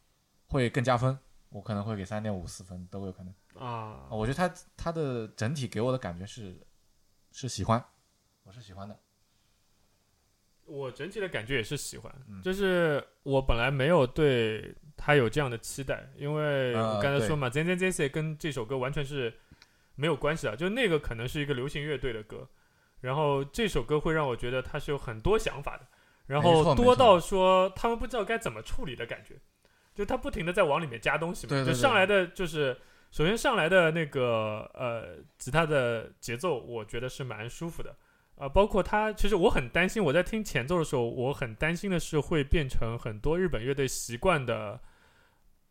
[0.49, 1.18] 会更加分。
[1.57, 3.35] 我可能会给三点五、四分都有可能。
[3.55, 6.55] 啊啊，我觉得他他的整体给我的感觉是
[7.33, 7.83] 是喜欢，
[8.42, 8.99] 我是喜欢的。
[10.66, 19.33] 我整体的感觉也是喜欢，嗯就是我本来没有对他有这样的期待，因为呃我刚才说嘛，《Zen Zen Zen Say》跟这首歌完全是
[19.95, 22.47] 没有关系的，就那个可能是一个流行乐队的歌，
[23.01, 25.87] 然后这首歌会让我觉得他是有很多想法的，
[26.27, 29.40] 然后多到说他们不知道该怎么处理的感觉，
[29.97, 32.77] 就他不停的在往里面加东西嘛，对对对就上来的就是
[33.11, 37.97] 首先上来的那个呃吉他的节奏，我觉得是蛮舒服的。
[38.37, 44.79] 啊，包括他，其实我很担心，我在听前奏的时候，我很担心的是会变成很多日本乐队习惯的，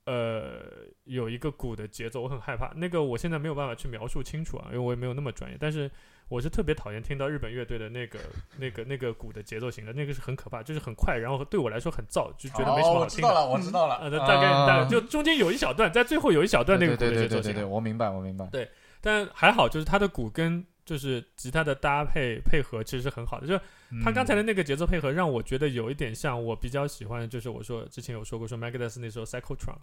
[0.05, 0.63] 呃，
[1.03, 2.73] 有一个鼓的节奏，我很害怕。
[2.75, 5.55] 那个我现在没有办法去描述清楚啊，因为我也没有那么专业。
[5.59, 5.87] 但是
[6.27, 8.19] 我是特别讨厌听到日本乐队的那个、
[8.57, 13.27] 那个、那个鼓的节奏型的，那个是很可怕，就是很快，然后对我来说很燥，就觉得没什么哦好听的。
[13.27, 13.95] 我知道了，我知道了。
[13.95, 18.45] 啊，那大概大概就中间有一小段，在最后有一小段那个鼓对的节奏型啊对对对对对，，我明白，我明白。
[18.47, 18.69] 对
[19.01, 23.61] 但还好，就是它的鼓跟就是吉他的搭配配合其实是很好的，就是
[24.03, 29.77] 他刚才的嗯那个节奏配合让我觉得有一点像我比较喜欢，就是我说之前有说过说 Megadeth 那时候 Cyclotron，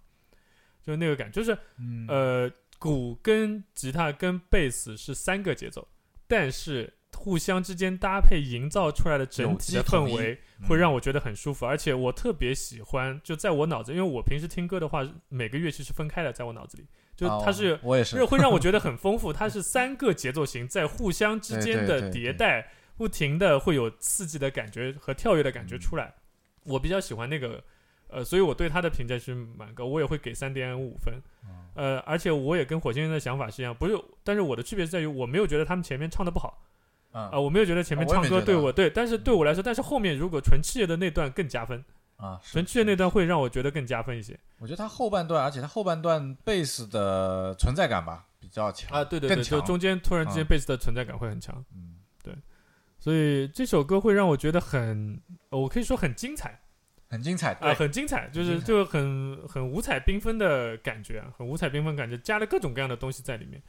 [0.83, 5.87] 就是那个感觉，就是嗯呃鼓跟吉他跟贝斯是三个节奏，
[6.33, 19.31] 但是互相之间搭配营造出来的整体氛围嗯会让我觉得很舒服，而且我特别喜欢就在我脑子，因为我平时听歌的话，每个乐器是分开的，在我脑子里，就哦它是我也是这会让我觉得很丰富。
[19.31, 26.15] 它是三个节奏型在互相之间的迭代，不停的会有刺激的感觉和跳跃的感觉嗯出来。
[26.65, 27.63] 我比较喜欢那个，
[28.13, 31.15] 呃，所以我对他的评价是蛮高，我也会给三点五分。
[31.45, 36.63] 哦呃，而且我也跟火星人的想法是一样，不是，但是我的区别是在于我没有觉得他们前面唱的不好
[37.13, 41.85] 啊、啊我没有觉得前面唱歌对我对，但是对我来说，但是后面如果纯器乐的那段更加分，
[42.17, 50.47] 啊，纯器乐那段会让我觉得更加分一些我觉得他后半段，而且他后半段贝斯的存在感吧比较强啊，对对对，就中间突然之间啊。
[50.49, 51.65] 贝斯的存在感会很强。
[51.75, 52.35] 嗯，对。
[52.99, 55.21] 所以这首歌会让我觉得很，
[55.51, 56.62] 呃我可以说很精彩，
[57.13, 63.63] 很精彩，啊、对，很精彩，就是就很很五彩缤纷的感觉，很五彩缤纷感觉，加了各种各样的东西在里面，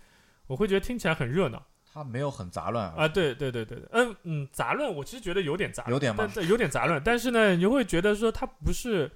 [0.47, 1.61] 我会觉得听起来很热闹
[1.93, 3.05] 它没有很杂乱啊。
[3.05, 9.11] 对对对对对，嗯嗯，杂乱，我其实觉得有点杂乱，有点有点杂乱，但是呢，你会觉得说它不是，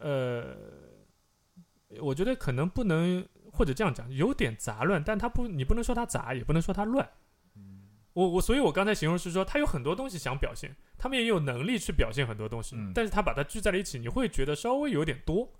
[0.00, 0.56] 呃，
[2.00, 7.08] 我觉得可能不能或者这样讲，有点杂乱，但它不，你不能说它杂，也不能说它乱。
[8.14, 15.52] 我我所以，我刚才形容是说，他有很多东西想表现，他们也有能力去表现很多东西，嗯但是他把它聚在了一起，你会觉得稍微有点多，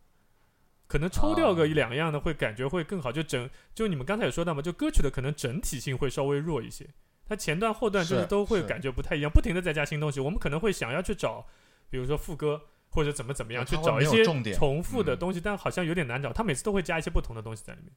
[0.87, 3.11] 可能抽掉个啊一两样的会感觉会更好。
[3.11, 6.88] 就整就你们刚才有说到嘛，就歌曲的可能整体性会稍微弱一些，
[7.27, 10.21] 它前段后段就是都会感觉不太一样，不停的在加新东西。
[10.21, 11.45] 我们可能会想要去找，
[11.90, 16.33] 比如说副歌或者怎么怎么样，去找一些重复的嗯东西，但好像有点难找。
[16.33, 17.90] 他每次都会加一些不同的东西在里面。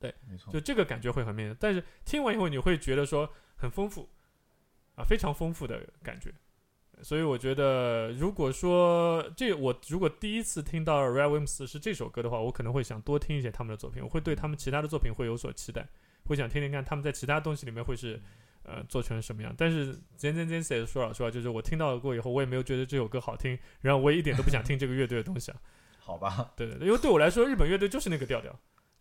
[0.00, 1.56] 没错就，这个感觉会很明显。
[1.58, 4.08] 但是听完以后，你会觉得说很丰富
[4.94, 6.32] 啊，非常丰富的感觉。
[7.00, 15.86] 所以我觉得，如果说这我如果第一次听到 Ray Williams 是这首歌的话，我可能会想多听一些他们的作品，我会对他们其他的作品会有所期待，
[16.24, 18.20] 会想听听看他们在其他东西里面会是
[18.64, 19.54] 呃做成什么样。
[19.56, 25.58] 但是 Zen Zen Zen Say 说老实话，就是我听到过以后，我也没有觉得这首歌好听，然后我也一点都不想听这个乐队的东西啊。
[26.00, 28.58] 好吧，对对对，因为对我来说，日本乐队就是那个调调。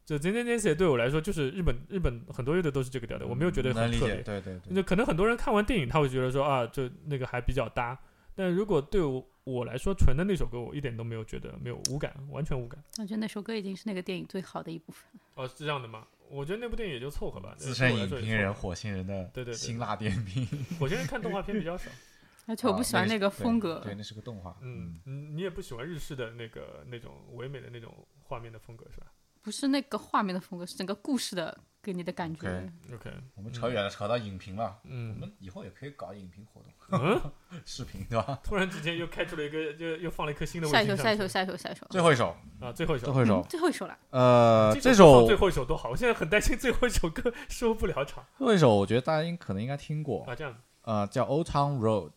[0.08, 4.24] 就 Zen Zen Zen Say 对我来说，就是日本日本很多乐队都是这个调调，我没有觉得很特别。
[4.24, 8.00] 对对对，就可能很多人看完电影，他会觉得说啊，就那个还比较搭。
[8.34, 12.82] 但如果对我我来说，纯的那首歌，我一点都没有觉得没有无感，完全无感。
[13.00, 15.04] 我觉得那首歌已经是那个电影最好的一部分。
[15.36, 16.08] 哦，是这样的吗？
[16.30, 17.54] 我觉得那部电影也就凑合吧。
[17.58, 20.48] 资深影评人火星人的对对对辛辣点 评，
[20.80, 21.92] 火星人看动画片比较少。
[22.48, 27.94] 而且我不啊喜欢那个风格对，，对那是个动画，嗯，你你也不喜欢日式的那个那种唯美的那种
[28.24, 29.08] 画面的风格是吧
[29.42, 32.96] 不是那个画面的风格，是整个故事的给你的感觉 OK。
[32.96, 37.22] ？OK，我们扯远了，扯到影评了，嗯我嗯们以后也可以搞影评活动，嗯，
[37.66, 38.40] 视频对吧？
[38.44, 41.86] 突然之间又开出了一个，又又放了一颗新的下一首，下一首，下一首，下一首。
[41.90, 43.14] 最后一首，啊，最后一首最。
[43.14, 43.98] 后一首嗯，最后一首了。
[44.10, 50.36] 呃，这首最后一首多好，我现在很担心最后一首歌收不了场最后一首，我觉得大家应可能应该听过，啊。
[50.36, 52.10] 这样，呃，叫《Old Town Road》，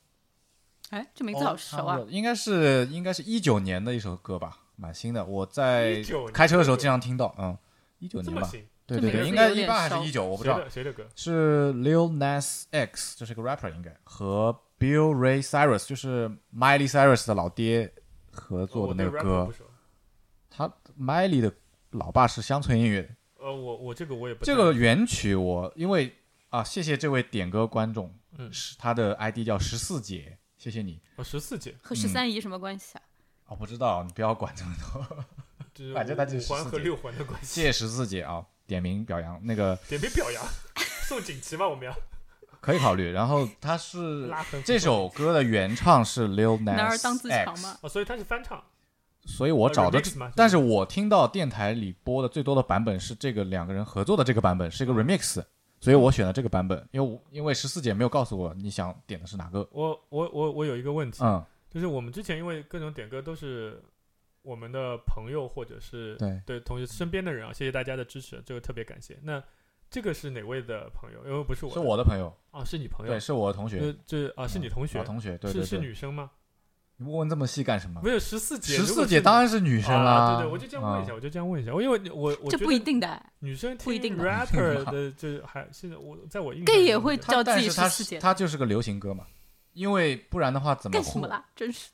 [0.91, 5.25] 哎，这名字好熟啊应该是应该是一九年的一首歌吧，蛮新的。
[5.25, 7.57] 我在开车的时候经常听到，嗯，
[7.99, 8.51] 一九年吧，
[8.87, 10.59] 对对对，应该一八还是一九，我不知谁道。
[10.59, 11.07] 的谁的歌？
[11.15, 17.93] 是 Lil Nas X，这是个 rapper 应该和 Bill Ray Cyrus，就是 Miley Cyrus 的老爹
[18.33, 19.49] 合作的那个歌
[20.49, 21.53] 他 Miley 的
[21.91, 26.13] 老爸是乡村音乐，呃，我我这个我也不太这个原曲我因为
[26.49, 31.01] 啊，谢谢这位点歌观众，嗯是他的 ID 叫十四姐，谢谢你。
[31.15, 33.03] 哦十四姐，和十三姨什么关系啊？
[33.51, 35.25] 哦，不知道，你不要管这么多。
[35.75, 37.61] 就是反正它五就是五环和六环的关系。
[37.63, 40.45] 谢十四姐啊，点名表扬那个 点名表扬，
[41.09, 41.67] 送锦旗吗？
[41.69, 41.93] 我们要
[42.61, 43.11] 可以考虑。
[43.11, 44.33] 然后他是
[44.65, 47.77] 这首歌的原唱是 Lil 男儿当自强嘛。
[47.81, 48.63] 哦，所以他是翻唱。
[49.27, 50.01] 所以我找的
[50.35, 55.43] 但是我听到电台里播的最多的版本是这个两个人合作的这个版本，是一个 remix，
[55.79, 63.81] 所以我选了这个版本，因为我因为十四姐没有告诉我你想点的是哪个，我我我我有一个问题，嗯，就是我们之前因为各种点歌都是
[64.43, 69.19] 我们的朋友或者是对，对同学身边的人啊，谢谢大家的支持，这个特别感谢。
[69.23, 69.43] 那
[69.89, 71.25] 这个是哪位的朋友？
[71.27, 76.31] 因为不是我的，是我的朋友，啊，是你朋友对，，是我的同学，这啊是你同学老，同学，对是是女生吗？
[76.97, 78.01] 你问这么细干什么？
[78.05, 89.25] 没有十四姐，十四姐当然是女生啦，啊，对对，我就这样问一下，啊我就这样问一下，我因为我我这觉得不一定的女生不一定 rapper 的，就是还现在我在我印象，gay 里也会叫自己但是他十四姐，他就是个流行歌嘛，
[89.73, 91.45] 因为不然的话怎么会干什么啦？
[91.55, 91.91] 真是。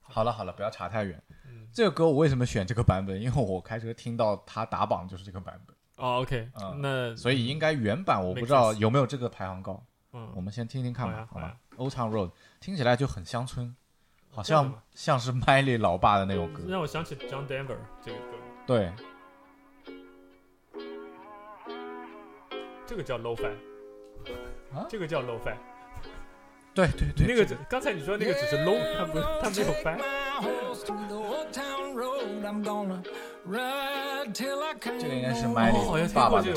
[0.00, 1.22] 好了好了，不要查太远。
[1.46, 1.68] 嗯。
[1.72, 3.20] 这个歌我为什么选这个版本？
[3.20, 9.82] 因为我开车听到他打榜就是这个版本，哦，OK，啊那所以应该原版我不知道有没有这个排行高。
[10.12, 13.76] 我嗯，们先听听看吧，好吧？Old Town Road 听起来就很乡村，
[14.28, 16.64] 好像像是 Miley 老爸的那种歌。
[16.66, 18.92] 让我想起 John Denver 这个歌，对，
[22.84, 23.52] 这个叫 low fi，
[24.74, 24.84] 啊？
[24.88, 25.54] 这个叫 low fi，
[26.72, 29.98] 对对对，那个只刚才你说那个只是 low，他不他没有 fi。
[34.98, 36.52] 这个应该是 Miley 爸爸的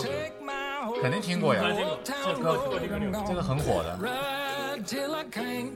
[1.01, 1.63] 肯定听过呀
[2.03, 2.79] 这个歌
[3.27, 3.97] 这个很火的。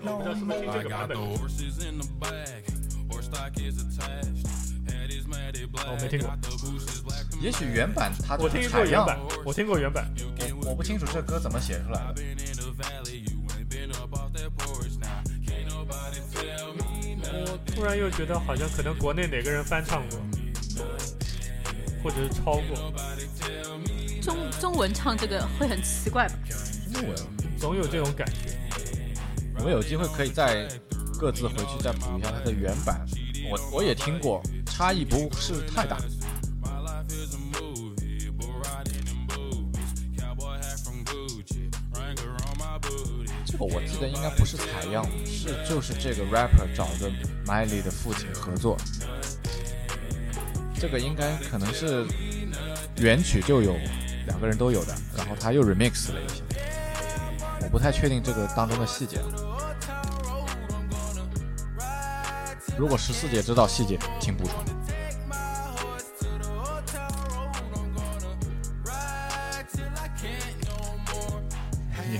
[0.04, 1.18] 我不知道是不是听这个版本。
[1.18, 1.22] 哦，
[5.90, 6.26] 我没听过，
[7.42, 10.06] 也许原版它我听就是采样，过原版，我听过原版。
[10.66, 12.22] 我不清楚这歌怎么写出来的。
[17.66, 20.20] 突然又觉得好像可能国内哪个人翻唱过，
[22.04, 22.94] 或者是抄过，
[24.22, 26.36] 中中文唱这个会很奇怪吧？
[26.94, 27.16] 中文，
[27.58, 28.58] 总有这种感觉。
[29.60, 30.68] 我们有机会可以再
[31.20, 33.06] 各自回去再补一下它的原版。
[33.50, 35.98] 我我也听过，差异不是太大。
[43.60, 47.10] 这个我记得应该不是采样，是就是这个 rapper 找的
[47.44, 48.78] Miley 的父亲合作。
[50.80, 52.06] 这个应该可能是
[52.98, 53.76] 原曲就有
[54.28, 56.44] 两个人都有的，然后他又 remix 了一下，
[57.62, 59.18] 我不太确定这个当中的细节。
[62.78, 64.77] 如果十四姐知道细节，请补充。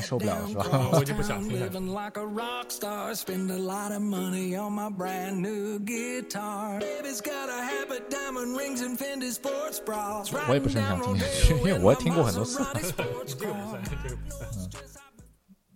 [0.08, 0.64] 受不了了是吧？
[0.94, 1.70] 我就不想听了。
[1.70, 6.80] Living like a rock star, spend a lot of money on my brand new guitar.
[6.80, 10.32] Baby's got a habit, diamond rings and Fendi sports bras.
[10.48, 12.60] 我也不是很想听下去，因为我听过很多次。
[12.74, 14.48] 这个不算，这个不算。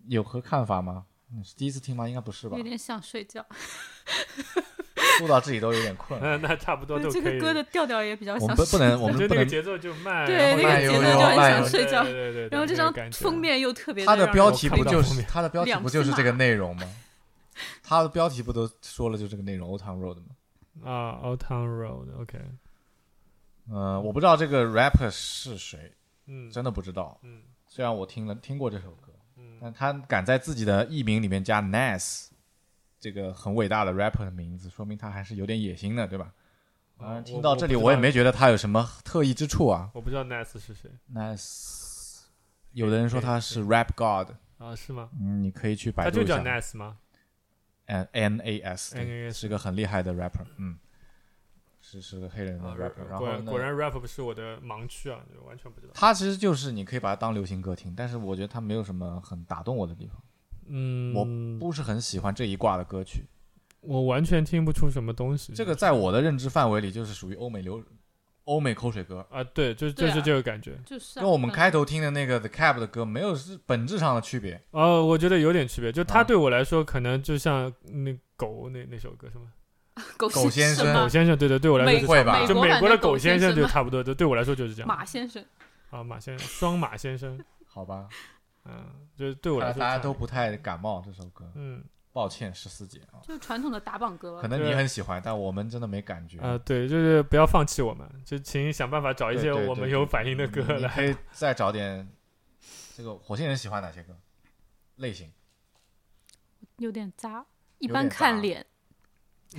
[0.08, 1.06] 有何看法吗？
[1.34, 2.08] 你是第一次听吗？
[2.08, 2.64] 应该不是吧有？
[2.64, 3.46] 点想睡觉。
[5.20, 6.38] 录到自己都有点困了。
[6.38, 7.22] 那 那差不多都可以。
[7.22, 9.30] 这个歌的调调也比较我想们不不能，我们不能。
[9.30, 16.84] 那个节奏就慢，对那个节奏就很慢想睡觉对对对对然后这张封面又特别它的标题不就是它的标题不就是这个内容吗？
[17.84, 20.90] 它的标题不都说了就这个内容 Old Town Road 吗？
[20.90, 22.40] 啊，Old Town Road，OK，
[23.70, 25.92] 嗯，我不知道这个 rapper 是谁，
[26.28, 27.20] 嗯，真的不知道。
[27.24, 32.28] 嗯虽然我听了听过这首歌，嗯但他敢在自己的艺名里面加 Nas
[33.02, 36.32] 这个很伟大的 rapper 的名字，说明他还是有点野心的，对吧？
[37.00, 39.90] 啊，我听到这里我也没觉得他有什么特异之处啊。
[39.96, 42.26] 我不知道 Nice 是谁 Nice，
[42.74, 44.76] 有的人说他是 rap god，啊？
[44.76, 45.10] 是吗？
[45.20, 46.60] 嗯，你可以去百度他就叫度一下。
[46.60, 47.00] Nas 吗？
[47.88, 50.78] 嗯，N A S，NAS 是个很厉害的 rapper，嗯，
[51.82, 53.04] 是是个黑人的啊 rapper。
[53.10, 55.94] 然后果然果然 rap 不是我的盲区啊，就完全不知道。
[55.96, 60.22] 他其实就是你可以把它当流行歌听，但是我觉得他没有什么很打动我的地方，
[60.72, 61.26] 嗯，我
[61.60, 63.26] 不是很喜欢这一挂的歌曲。
[63.82, 65.54] 我完全听不出什么东西。
[65.54, 67.84] 这个在我的认知范围里就是属于欧美流、
[68.44, 70.80] 欧美口水歌，啊，对，就就是这个感觉。
[70.86, 74.62] 就是啊跟我们嗯开头听的那个 The Cab 的歌没有是本质上的区别。
[74.72, 79.48] 呃，我觉得有点区别，就他啊对我来说，可能就像那狗那那首歌什么
[80.16, 84.88] 狗狗先生狗先生，对对，对我来说会吧就美国的狗狗先生就差不多，就对我来说就是这样。
[84.88, 85.44] 马先生，
[85.90, 88.08] 啊，马先生，双马先生，好吧，
[88.66, 91.84] 嗯，就是对我来说，大家都不太感冒这首歌，嗯
[92.14, 94.48] 抱歉十四姐啊，就是传统的打榜歌可。
[94.50, 96.40] 能你很喜欢，但我们真的没感觉。
[96.42, 100.80] 啊，对，就是不要放弃我们，就请想办法找一些我们有反应的歌来。
[100.80, 102.06] 你可以再找点
[102.96, 104.14] 这个火星人喜欢哪些歌
[104.98, 105.32] 类型？
[106.78, 107.46] 有点渣，
[107.78, 108.66] 一般看脸。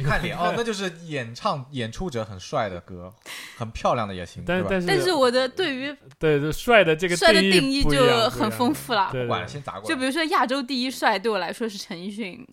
[0.03, 3.13] 看脸哦，那就是演唱演出者很帅的歌，
[3.57, 4.69] 很漂亮的也行，对吧？
[4.71, 8.73] 但但是但是我的对于对对帅的这个帅的定定义就很丰。
[8.73, 9.87] 富了不管了，先砸过来。
[9.89, 12.47] 就比如说亚洲第一帅，对我来说是陈奕迅。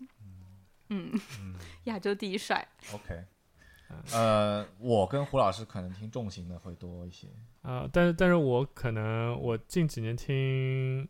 [0.89, 1.11] 嗯，
[1.41, 2.67] 嗯 亚洲第一帅。
[2.93, 3.23] ，OK，
[4.11, 7.27] 呃，我跟胡老师可能听重型的会多一些。
[7.61, 11.07] 啊，但是但是我可能我近几年听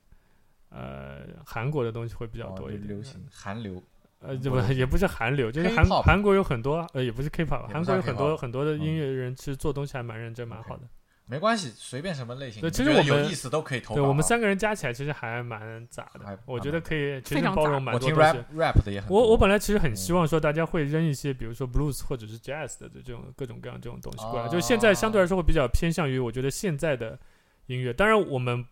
[0.70, 3.82] 呃韩国的东西会比较哦多一点，流行韩流，
[4.22, 10.84] 呃，这不也不是韩流，就是韩韩国有很多，呃，也不是 K-pop，不韩国有很多很多的音嗯乐人，其实做东西还蛮认真，蛮好的。
[11.26, 12.60] 没关系，随便什么类型。
[12.60, 14.08] 对其实我们有意思都可以投对啊。
[14.08, 18.84] 我们三个人加起来其实还蛮杂的，我觉得可以，其实包容蛮多东西 rap。
[18.84, 19.10] 的也很。
[19.12, 27.18] 我我本来其实很嗯希望说大家会扔一些，比如说 blues 或者是 jazz 的这种各种各样这种东西过来，哦就现在相对来说会比较偏向于我觉得现在的
[27.68, 27.94] 音乐。
[27.94, 28.66] 当然我们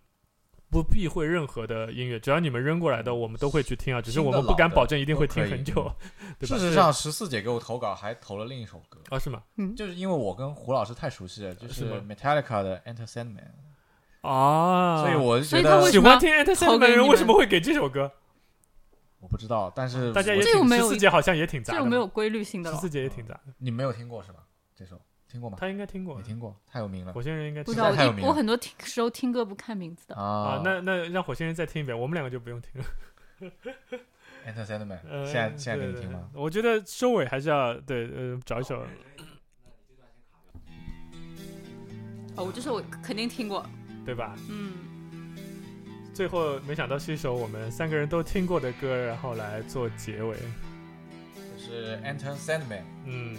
[0.70, 4.02] 不避讳任何的音乐，只要你们扔过来的，我们都会去听啊。
[4.02, 5.74] 只是我们不敢保证一定会听很久，
[6.40, 6.58] 对吧？
[6.58, 9.42] 事实上，十四姐给我投稿还投了另一首歌，啊是吗？
[9.76, 13.48] 就是因为我跟胡老师太熟悉了，就是 Metallica 的 Enter Sandman，
[14.22, 18.12] 啊，所以我就觉得喜欢听 Enter 投 Sandman 的人为什么会给这首歌？
[19.20, 22.72] 我不知道，但是大家也十四姐好像也挺杂的，这种没有规律性的。
[22.72, 24.40] 十四姐也挺杂的，你没有听过是吧？
[24.76, 25.58] 这首听过吗？
[25.60, 30.16] 他应该听过没，听过，太有名了火星人应该不知道，听过我听太有名我很多听时候听歌不看名字的。
[30.16, 30.62] 啊啊。
[30.64, 32.88] 那那让火星人再听一遍，我们两个就不用听了。
[34.48, 36.30] Enter Sandman，呃，现在现在给你听吗？
[36.34, 38.82] 我觉得收尾还是要对呃找一首，
[42.36, 43.66] 哦，我这首我肯定听过。
[44.06, 44.38] 对吧？
[44.50, 44.72] 嗯，
[46.14, 50.38] 最后没想到是一首我们三个人都听过的歌，然后来做结尾。
[51.36, 53.36] 就是 Enter Sandman，嗯，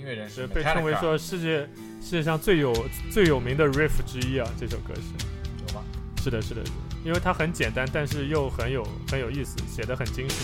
[0.00, 1.68] 音乐人是是被称为说世界
[2.00, 2.74] 世界上最有
[3.12, 4.50] 最有名的 riff 之一啊。
[4.58, 5.02] 这首歌是
[5.68, 5.84] 有吗？
[6.22, 10.36] 是的，是的，是的因为它很简单，但是又很有很有意思，写的很精实。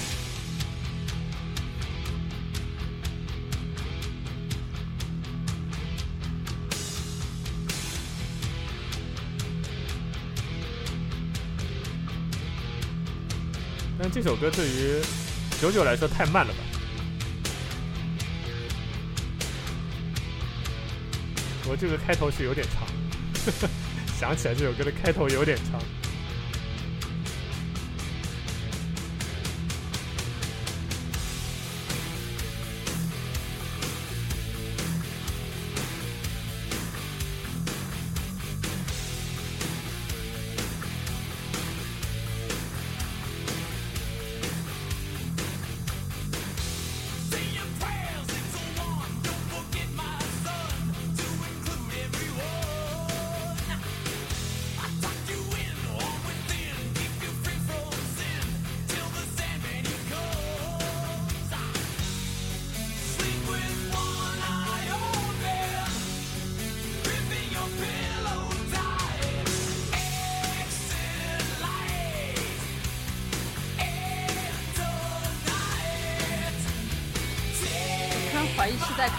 [13.98, 15.00] 但这首歌对于
[15.58, 16.58] 九九来说太慢了吧？
[21.68, 22.86] 我这个开头是有点长，
[24.18, 25.80] 想起来这首歌的开头有点长。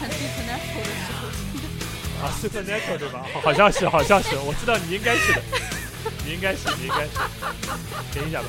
[0.08, 1.68] 看《Supernatural》的时候听的。
[2.18, 3.26] 啊，Supernatural 对吧？
[3.34, 5.42] 好好像是，好像是，我知道你应该是的，
[6.26, 7.12] 你应该是，你应该是，
[8.12, 8.48] 停一下吧。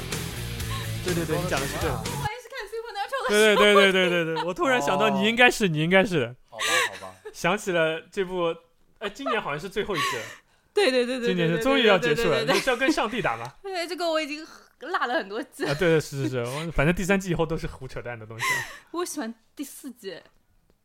[1.04, 1.94] 对对对，你讲的是对的。
[1.94, 6.64] 我怀疑是看《Supernatural》的对对对对对对对， 我突然想到你应该是，你应该是的，好吧，
[7.00, 8.54] 好吧，想起了这部，
[8.98, 10.22] 哎，今年好像是最后一季了，
[10.72, 13.52] 对对对对，今年是终于要结束了，你是要跟上帝打吗？
[13.62, 14.46] 对对，这个我已经
[14.80, 18.50] 落了很多季啊，对对是是是，反正第三季以后都是胡扯淡的东西了。
[18.92, 20.20] 我喜欢第四季。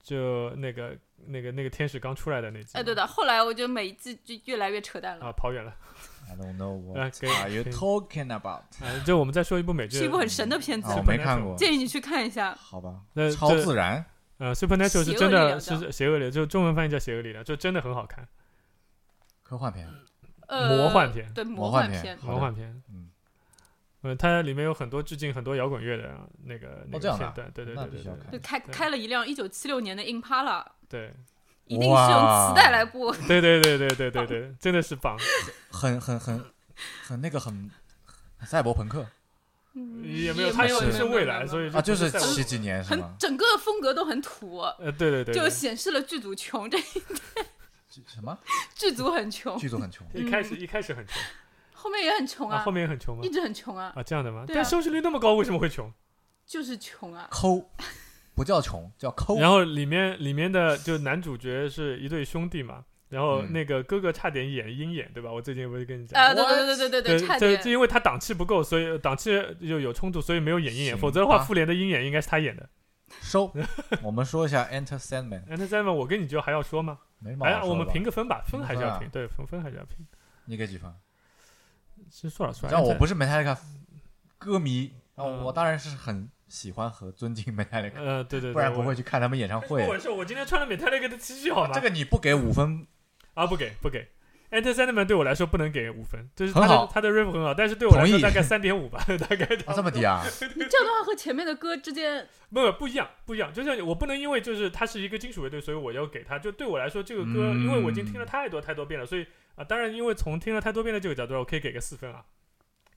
[0.04, 0.96] 就那个
[1.26, 5.28] 那个那个天使刚出来的那集，哎，对的，后来我就每一季就越来越扯淡了。
[5.28, 5.74] 啊，跑远了。
[6.30, 8.64] I don't know 啊 what are you talking about？
[8.82, 12.54] 啊，就我们再说一部美剧，是一部很神的片子啊，，我没看过，建议你去看一下。
[12.56, 14.04] 好吧那，超自然，
[14.40, 18.28] 呃，Supernatural 是邪恶真的力量叫是邪恶力，就中文翻译叫邪恶力量，就真的很好看，
[19.42, 19.90] 科幻片，
[20.48, 22.83] 呃，魔幻片对魔幻片魔幻片。
[24.04, 31.14] 嗯，呃，它里面有很多致敬很多摇滚乐的那个那个片段，对对对对对开开了一辆一九七六年的 Impala，对
[31.66, 33.12] 一定是用磁带来播。
[33.28, 35.18] 对对对对对对对，真的是棒，
[35.72, 36.44] 很很很
[37.08, 37.72] 很那个很
[38.38, 39.06] 很赛博朋克
[39.76, 43.02] 嗯也没有，也它因为是是未来，所以啊，就是赛博七几年很？
[43.18, 47.04] 整个风格都很土，呃，对对对，就显示了剧组穷，这一点
[48.08, 48.38] 什么？
[48.76, 51.16] 剧组很穷，剧组很穷，一开始一开始很穷
[51.84, 53.30] 后面也很穷啊，啊后，面也很穷吗一？
[53.30, 54.46] 直很穷啊，啊，这样的吗？
[54.48, 55.92] 对啊但收视率那么高，为什么会穷？
[56.46, 57.28] 就是穷啊。
[57.30, 57.70] 抠，
[58.34, 59.38] 不叫穷，叫抠。
[59.38, 65.30] 然后里面里面的就男主角是一对兄弟嘛，然后嗯那个哥哥差点演鹰眼，对吧？
[65.30, 66.24] 我最近不是跟你讲。
[66.24, 69.32] 啊，对对对对对对对，差这点这因为他档期不够，所以档期
[69.62, 70.98] 就有冲突，所以没有演鹰眼。
[70.98, 72.70] 否则的话，复联的鹰眼应该是他演的。
[73.22, 73.54] 收。
[74.02, 77.00] 我们说一下 Enter Sandman，哎，那再问我跟你就还要说吗？
[77.20, 80.06] 没毛病哎，我们评个分吧，分还是要评，对，分分还是要评。
[80.46, 80.94] 你给几分？
[82.10, 83.58] 其实说老实话，让我不是 Metallica
[84.38, 89.86] 歌迷，然后嗯我当然是很喜欢和尊敬 Metallica，呃，对对对，不然不会去看他们演唱会。
[89.88, 91.72] 我是我今天穿了 Metallica 的 T 恤好吧？
[91.74, 92.86] 这个你不给五分，
[93.34, 94.10] 啊，不给不给。
[94.52, 100.24] Enter Sandman 对我来说不能给五分，就是他很好的他的 rap 很好，但是对我来说大概三点五吧， 大概啊，这么低啊？
[100.56, 103.52] 你这样的话和前面的歌之间，不不不一样，不一样。
[103.52, 106.38] 就像我不能因为就是它是一个金属乐队，所以我要给他。
[106.38, 109.26] 就对我来说，这个歌，嗯因为我已经听了太多太多遍了，所以
[109.56, 112.26] 啊，当然因为从听了太多遍的这个角度，我可以给个四分啊，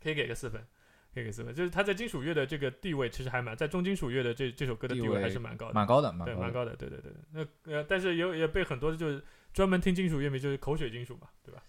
[0.03, 0.65] 可以给个四分，
[1.13, 1.55] 可以给四分。
[1.55, 7.13] 就是他在金属乐的这个地位，其实还蛮在重金属乐的这这首歌的地地位位还是蛮高的，蛮高的，对，蛮高的，对对对。
[7.33, 11.63] 那呃，但是也也被很多就是专门听金属乐迷就是口水金属嘛，对吧？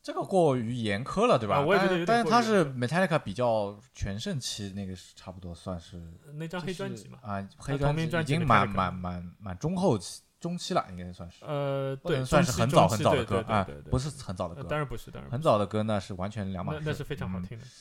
[0.00, 1.56] 这个过于严苛了，对吧？
[1.56, 6.00] 啊我也觉得有点但是但是它是 Metallica 比较全盛期，那个是差不多算是
[6.34, 11.44] 那张黑专就是辑嘛，啊，黑专辑已经蛮蛮蛮蛮中后期中期了，应该算是。
[11.44, 16.80] 呃，对，算是很早很早的歌啊不是很早的呃歌，当然不是，当然很早的歌呢是完全两码事。
[16.82, 17.64] 那那是非常好嗯听的。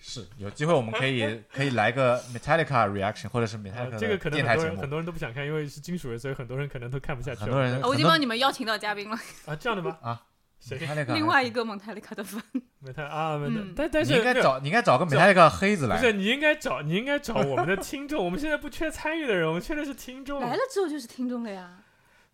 [0.00, 4.88] 是有机会我们可以可以来个 Metallica reaction，或者是呃 Metallica 这个可能很多人很。
[4.88, 7.44] 多人都不想看，因为是金属的，所以很多人可能都看不下去了。
[7.44, 9.98] 很多人我已经帮你们邀请到嘉宾了，啊，这样的吗？
[10.00, 10.22] 啊，
[10.60, 12.42] 谁？Metallica 另外一个蒙泰利卡的粉，
[12.80, 13.38] 美泰啊，
[13.76, 21.78] 但但是你应该找你应该找个 Metallica 黑子来，不是你应该找你应该找我们的听众，我们现在不缺参与的人，我们缺的是听众，来了之后就是听众了呀。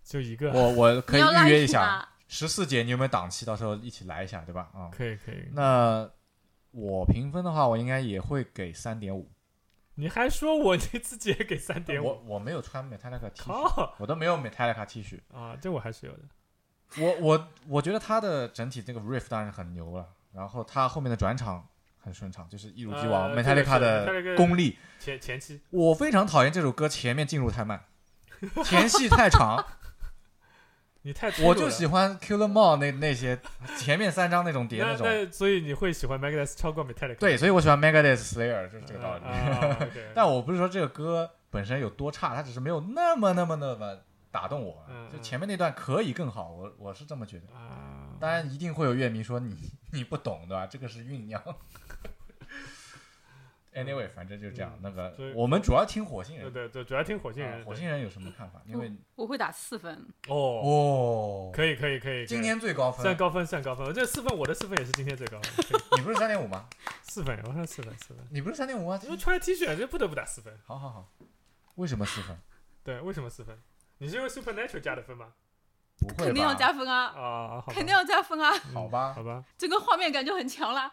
[0.03, 3.47] 就一个，我我可以预约一下十四节，你有没有档期？
[3.47, 4.69] 到时候一起来一下，对吧？
[4.75, 5.49] 啊，可以可以。
[5.53, 6.07] 那
[6.73, 9.31] 我评分的话，我应该也会给三点五。
[9.95, 12.07] 你还说我你自己也给三点五？
[12.07, 15.21] 我我没有穿 Metallica T 恤，我都没有 Metallica T 恤。
[15.33, 16.23] 啊，这我还是有的。
[16.99, 21.67] 我我我觉得他的整体这个 riff 当然是很牛了，然后他后面的转场
[21.99, 24.79] 很顺畅，就是一如既往、呃 Metallica 的功力。
[25.01, 27.85] 前前期我非常讨厌这首歌前面进入太慢，
[28.65, 29.65] 前戏太长，
[31.03, 33.39] 你太我就喜欢 Killer Mall 那那些
[33.77, 35.07] 前面三张那种碟那种。
[35.07, 37.17] 那所以你会喜欢 Megadeth 超过 Metallica？
[37.17, 39.25] 对，所以我喜欢 Megadeth Slayer 就是这个道理。
[40.15, 43.99] 但我不是说这个歌本身有多差，它只是没有那么那么那么
[44.35, 47.55] 打动我嗯，就前面那段可以更好，我我是这么觉得。
[47.55, 49.57] 啊，当然，一定会有乐迷说你
[49.95, 50.67] 你不懂，对吧？
[50.67, 51.41] 这个是酝酿。
[53.75, 54.73] Anyway，反正就这样。
[54.75, 58.61] 嗯那个我们主要听火星人，对对对，主要听火星人，啊火星人有什么看法？
[58.67, 66.69] 因为我会打四分，哦，哦，可以可以可以，今天最高分，算高分算高分，这四分我的四分也是今天最高分， 你不是三点五吗？
[67.03, 68.99] 四分，我说四分四分，你不是三点五吗？
[69.05, 71.13] 因为穿了 T 恤这不得不打四分，好好好，
[71.77, 72.37] 为什么四分？
[72.85, 73.57] 对，为什么四分？
[73.99, 75.33] 你是因为 Supernatural 加的分吗？
[75.99, 76.25] 不会吧？
[76.25, 80.93] 肯定要加分啊，啊，好肯定要加分啊，嗯好吧好吧，这个画面感就很强啦。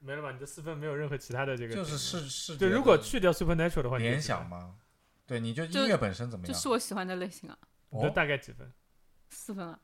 [0.00, 0.32] 没了吧？
[0.32, 4.76] 你的四分没有任何其他的这个，就是是是对，如果去掉 Supernatural 的话，联想吗？
[5.26, 6.60] 对，你就就音乐本身怎么这样？
[6.60, 7.56] 是我喜欢的类型啊，
[7.90, 8.72] 你大概几分？
[9.28, 9.78] 四分啊。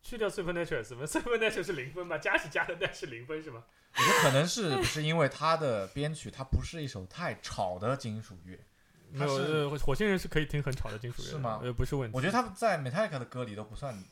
[0.00, 2.16] 去掉 Supernatural 四分，Supernatural 是零分吧？
[2.16, 3.64] 加是加的，但是零分是吗？
[3.96, 8.58] 我觉得可能是不是因为它的编曲，它不是一首太吵的金属乐。
[9.10, 12.16] 没有，呃，火星人是可以听很吵的金属乐的，是吗呃，不是问题。
[12.16, 14.02] 我觉得他们在 Metallica 的歌里都不算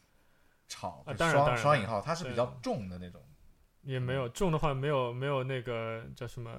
[0.68, 3.22] 吵，当然当然双引号，它是比较重的那种。
[3.82, 6.50] 也没有重的话，没有没有那个叫什么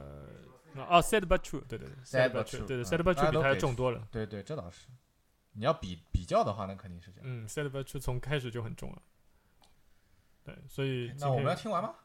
[0.75, 4.07] 哦，Sad but True，对对对 Sad but True，对对嗯，Sad but True 比它重多了。
[4.09, 4.88] 对对，这倒是。
[5.51, 7.23] 你要比比较的话，那肯定是这样。
[7.25, 9.01] 嗯，Sad but True 从开始就很重了。
[10.43, 11.95] 对，所以那我们要听完吗？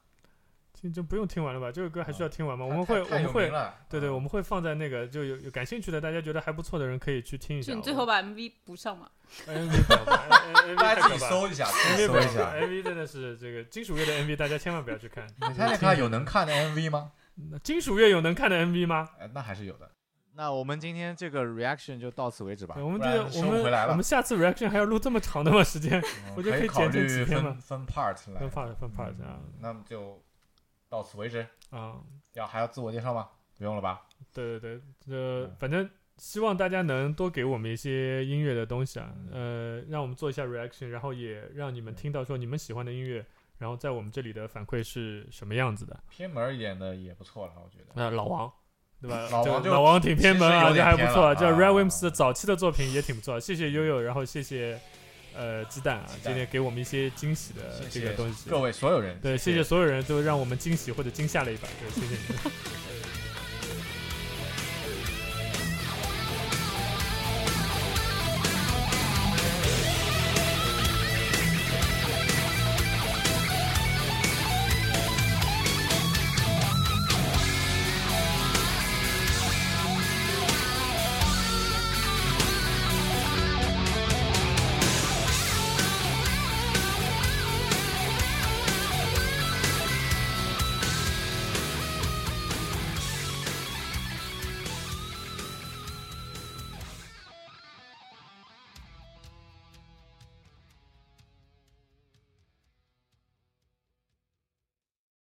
[0.83, 1.71] 天就不用听完了吧？
[1.73, 2.65] 这个歌还需要听完吗？
[2.67, 3.51] 我们会我们会
[3.89, 7.73] 对对，嗯我们会放在那个就有有感兴趣的，大家觉得还不错的人可以去听一下。
[7.73, 9.09] 就你最后把 MV 补上嘛。
[9.47, 9.87] MV
[10.77, 12.55] 大家自己搜一下，MV 搜一下。
[12.55, 15.27] MV 真的是这个金属乐的 MV，大家千万不要去看。
[15.41, 17.13] Metallica 有能看的 MV 吗？
[17.51, 19.09] 那金属乐有能看的 MV 吗？
[19.19, 19.89] 哎，那还是有的。
[20.35, 22.75] 那我们今天这个 reaction 就到此为止吧。
[22.79, 25.63] 我们这我们我们下次 reaction 还要录这么长的吗？
[25.63, 28.41] 时间嗯我觉得可以考剪成虑几篇嘛分分 part 来。
[28.41, 30.22] 分 part 分 part 嗯啊那么就
[30.93, 31.47] 到此为止。
[31.71, 31.97] 啊，
[32.35, 33.27] 要还要自我介绍吗？
[33.57, 34.03] 不用了吧？
[34.35, 35.89] 对对对，这嗯反正
[36.19, 43.25] 希望大家能多给我们一些音乐的东西啊，呃，让我们做一下 reaction，然后也让你们听到说你们喜欢的音乐，
[43.57, 45.99] 然后在我们这里的反馈是什么样子的。
[46.11, 47.87] 偏门一点的也不错了，我觉得。
[47.95, 48.53] 那老王。
[49.01, 49.29] 对吧？
[49.33, 51.35] 老王老王挺偏门啊，这还不错。
[51.35, 54.81] 这偏了啊 Red Wimps 的早期的作品也挺不错，谢谢悠悠，然后谢谢
[55.35, 58.49] 呃鸡蛋啊，今天给我们一些惊喜的这个东西。
[58.51, 62.53] 各位所有人，对，谢谢所有人都让我们惊喜或者惊吓了一把，对，谢谢你们。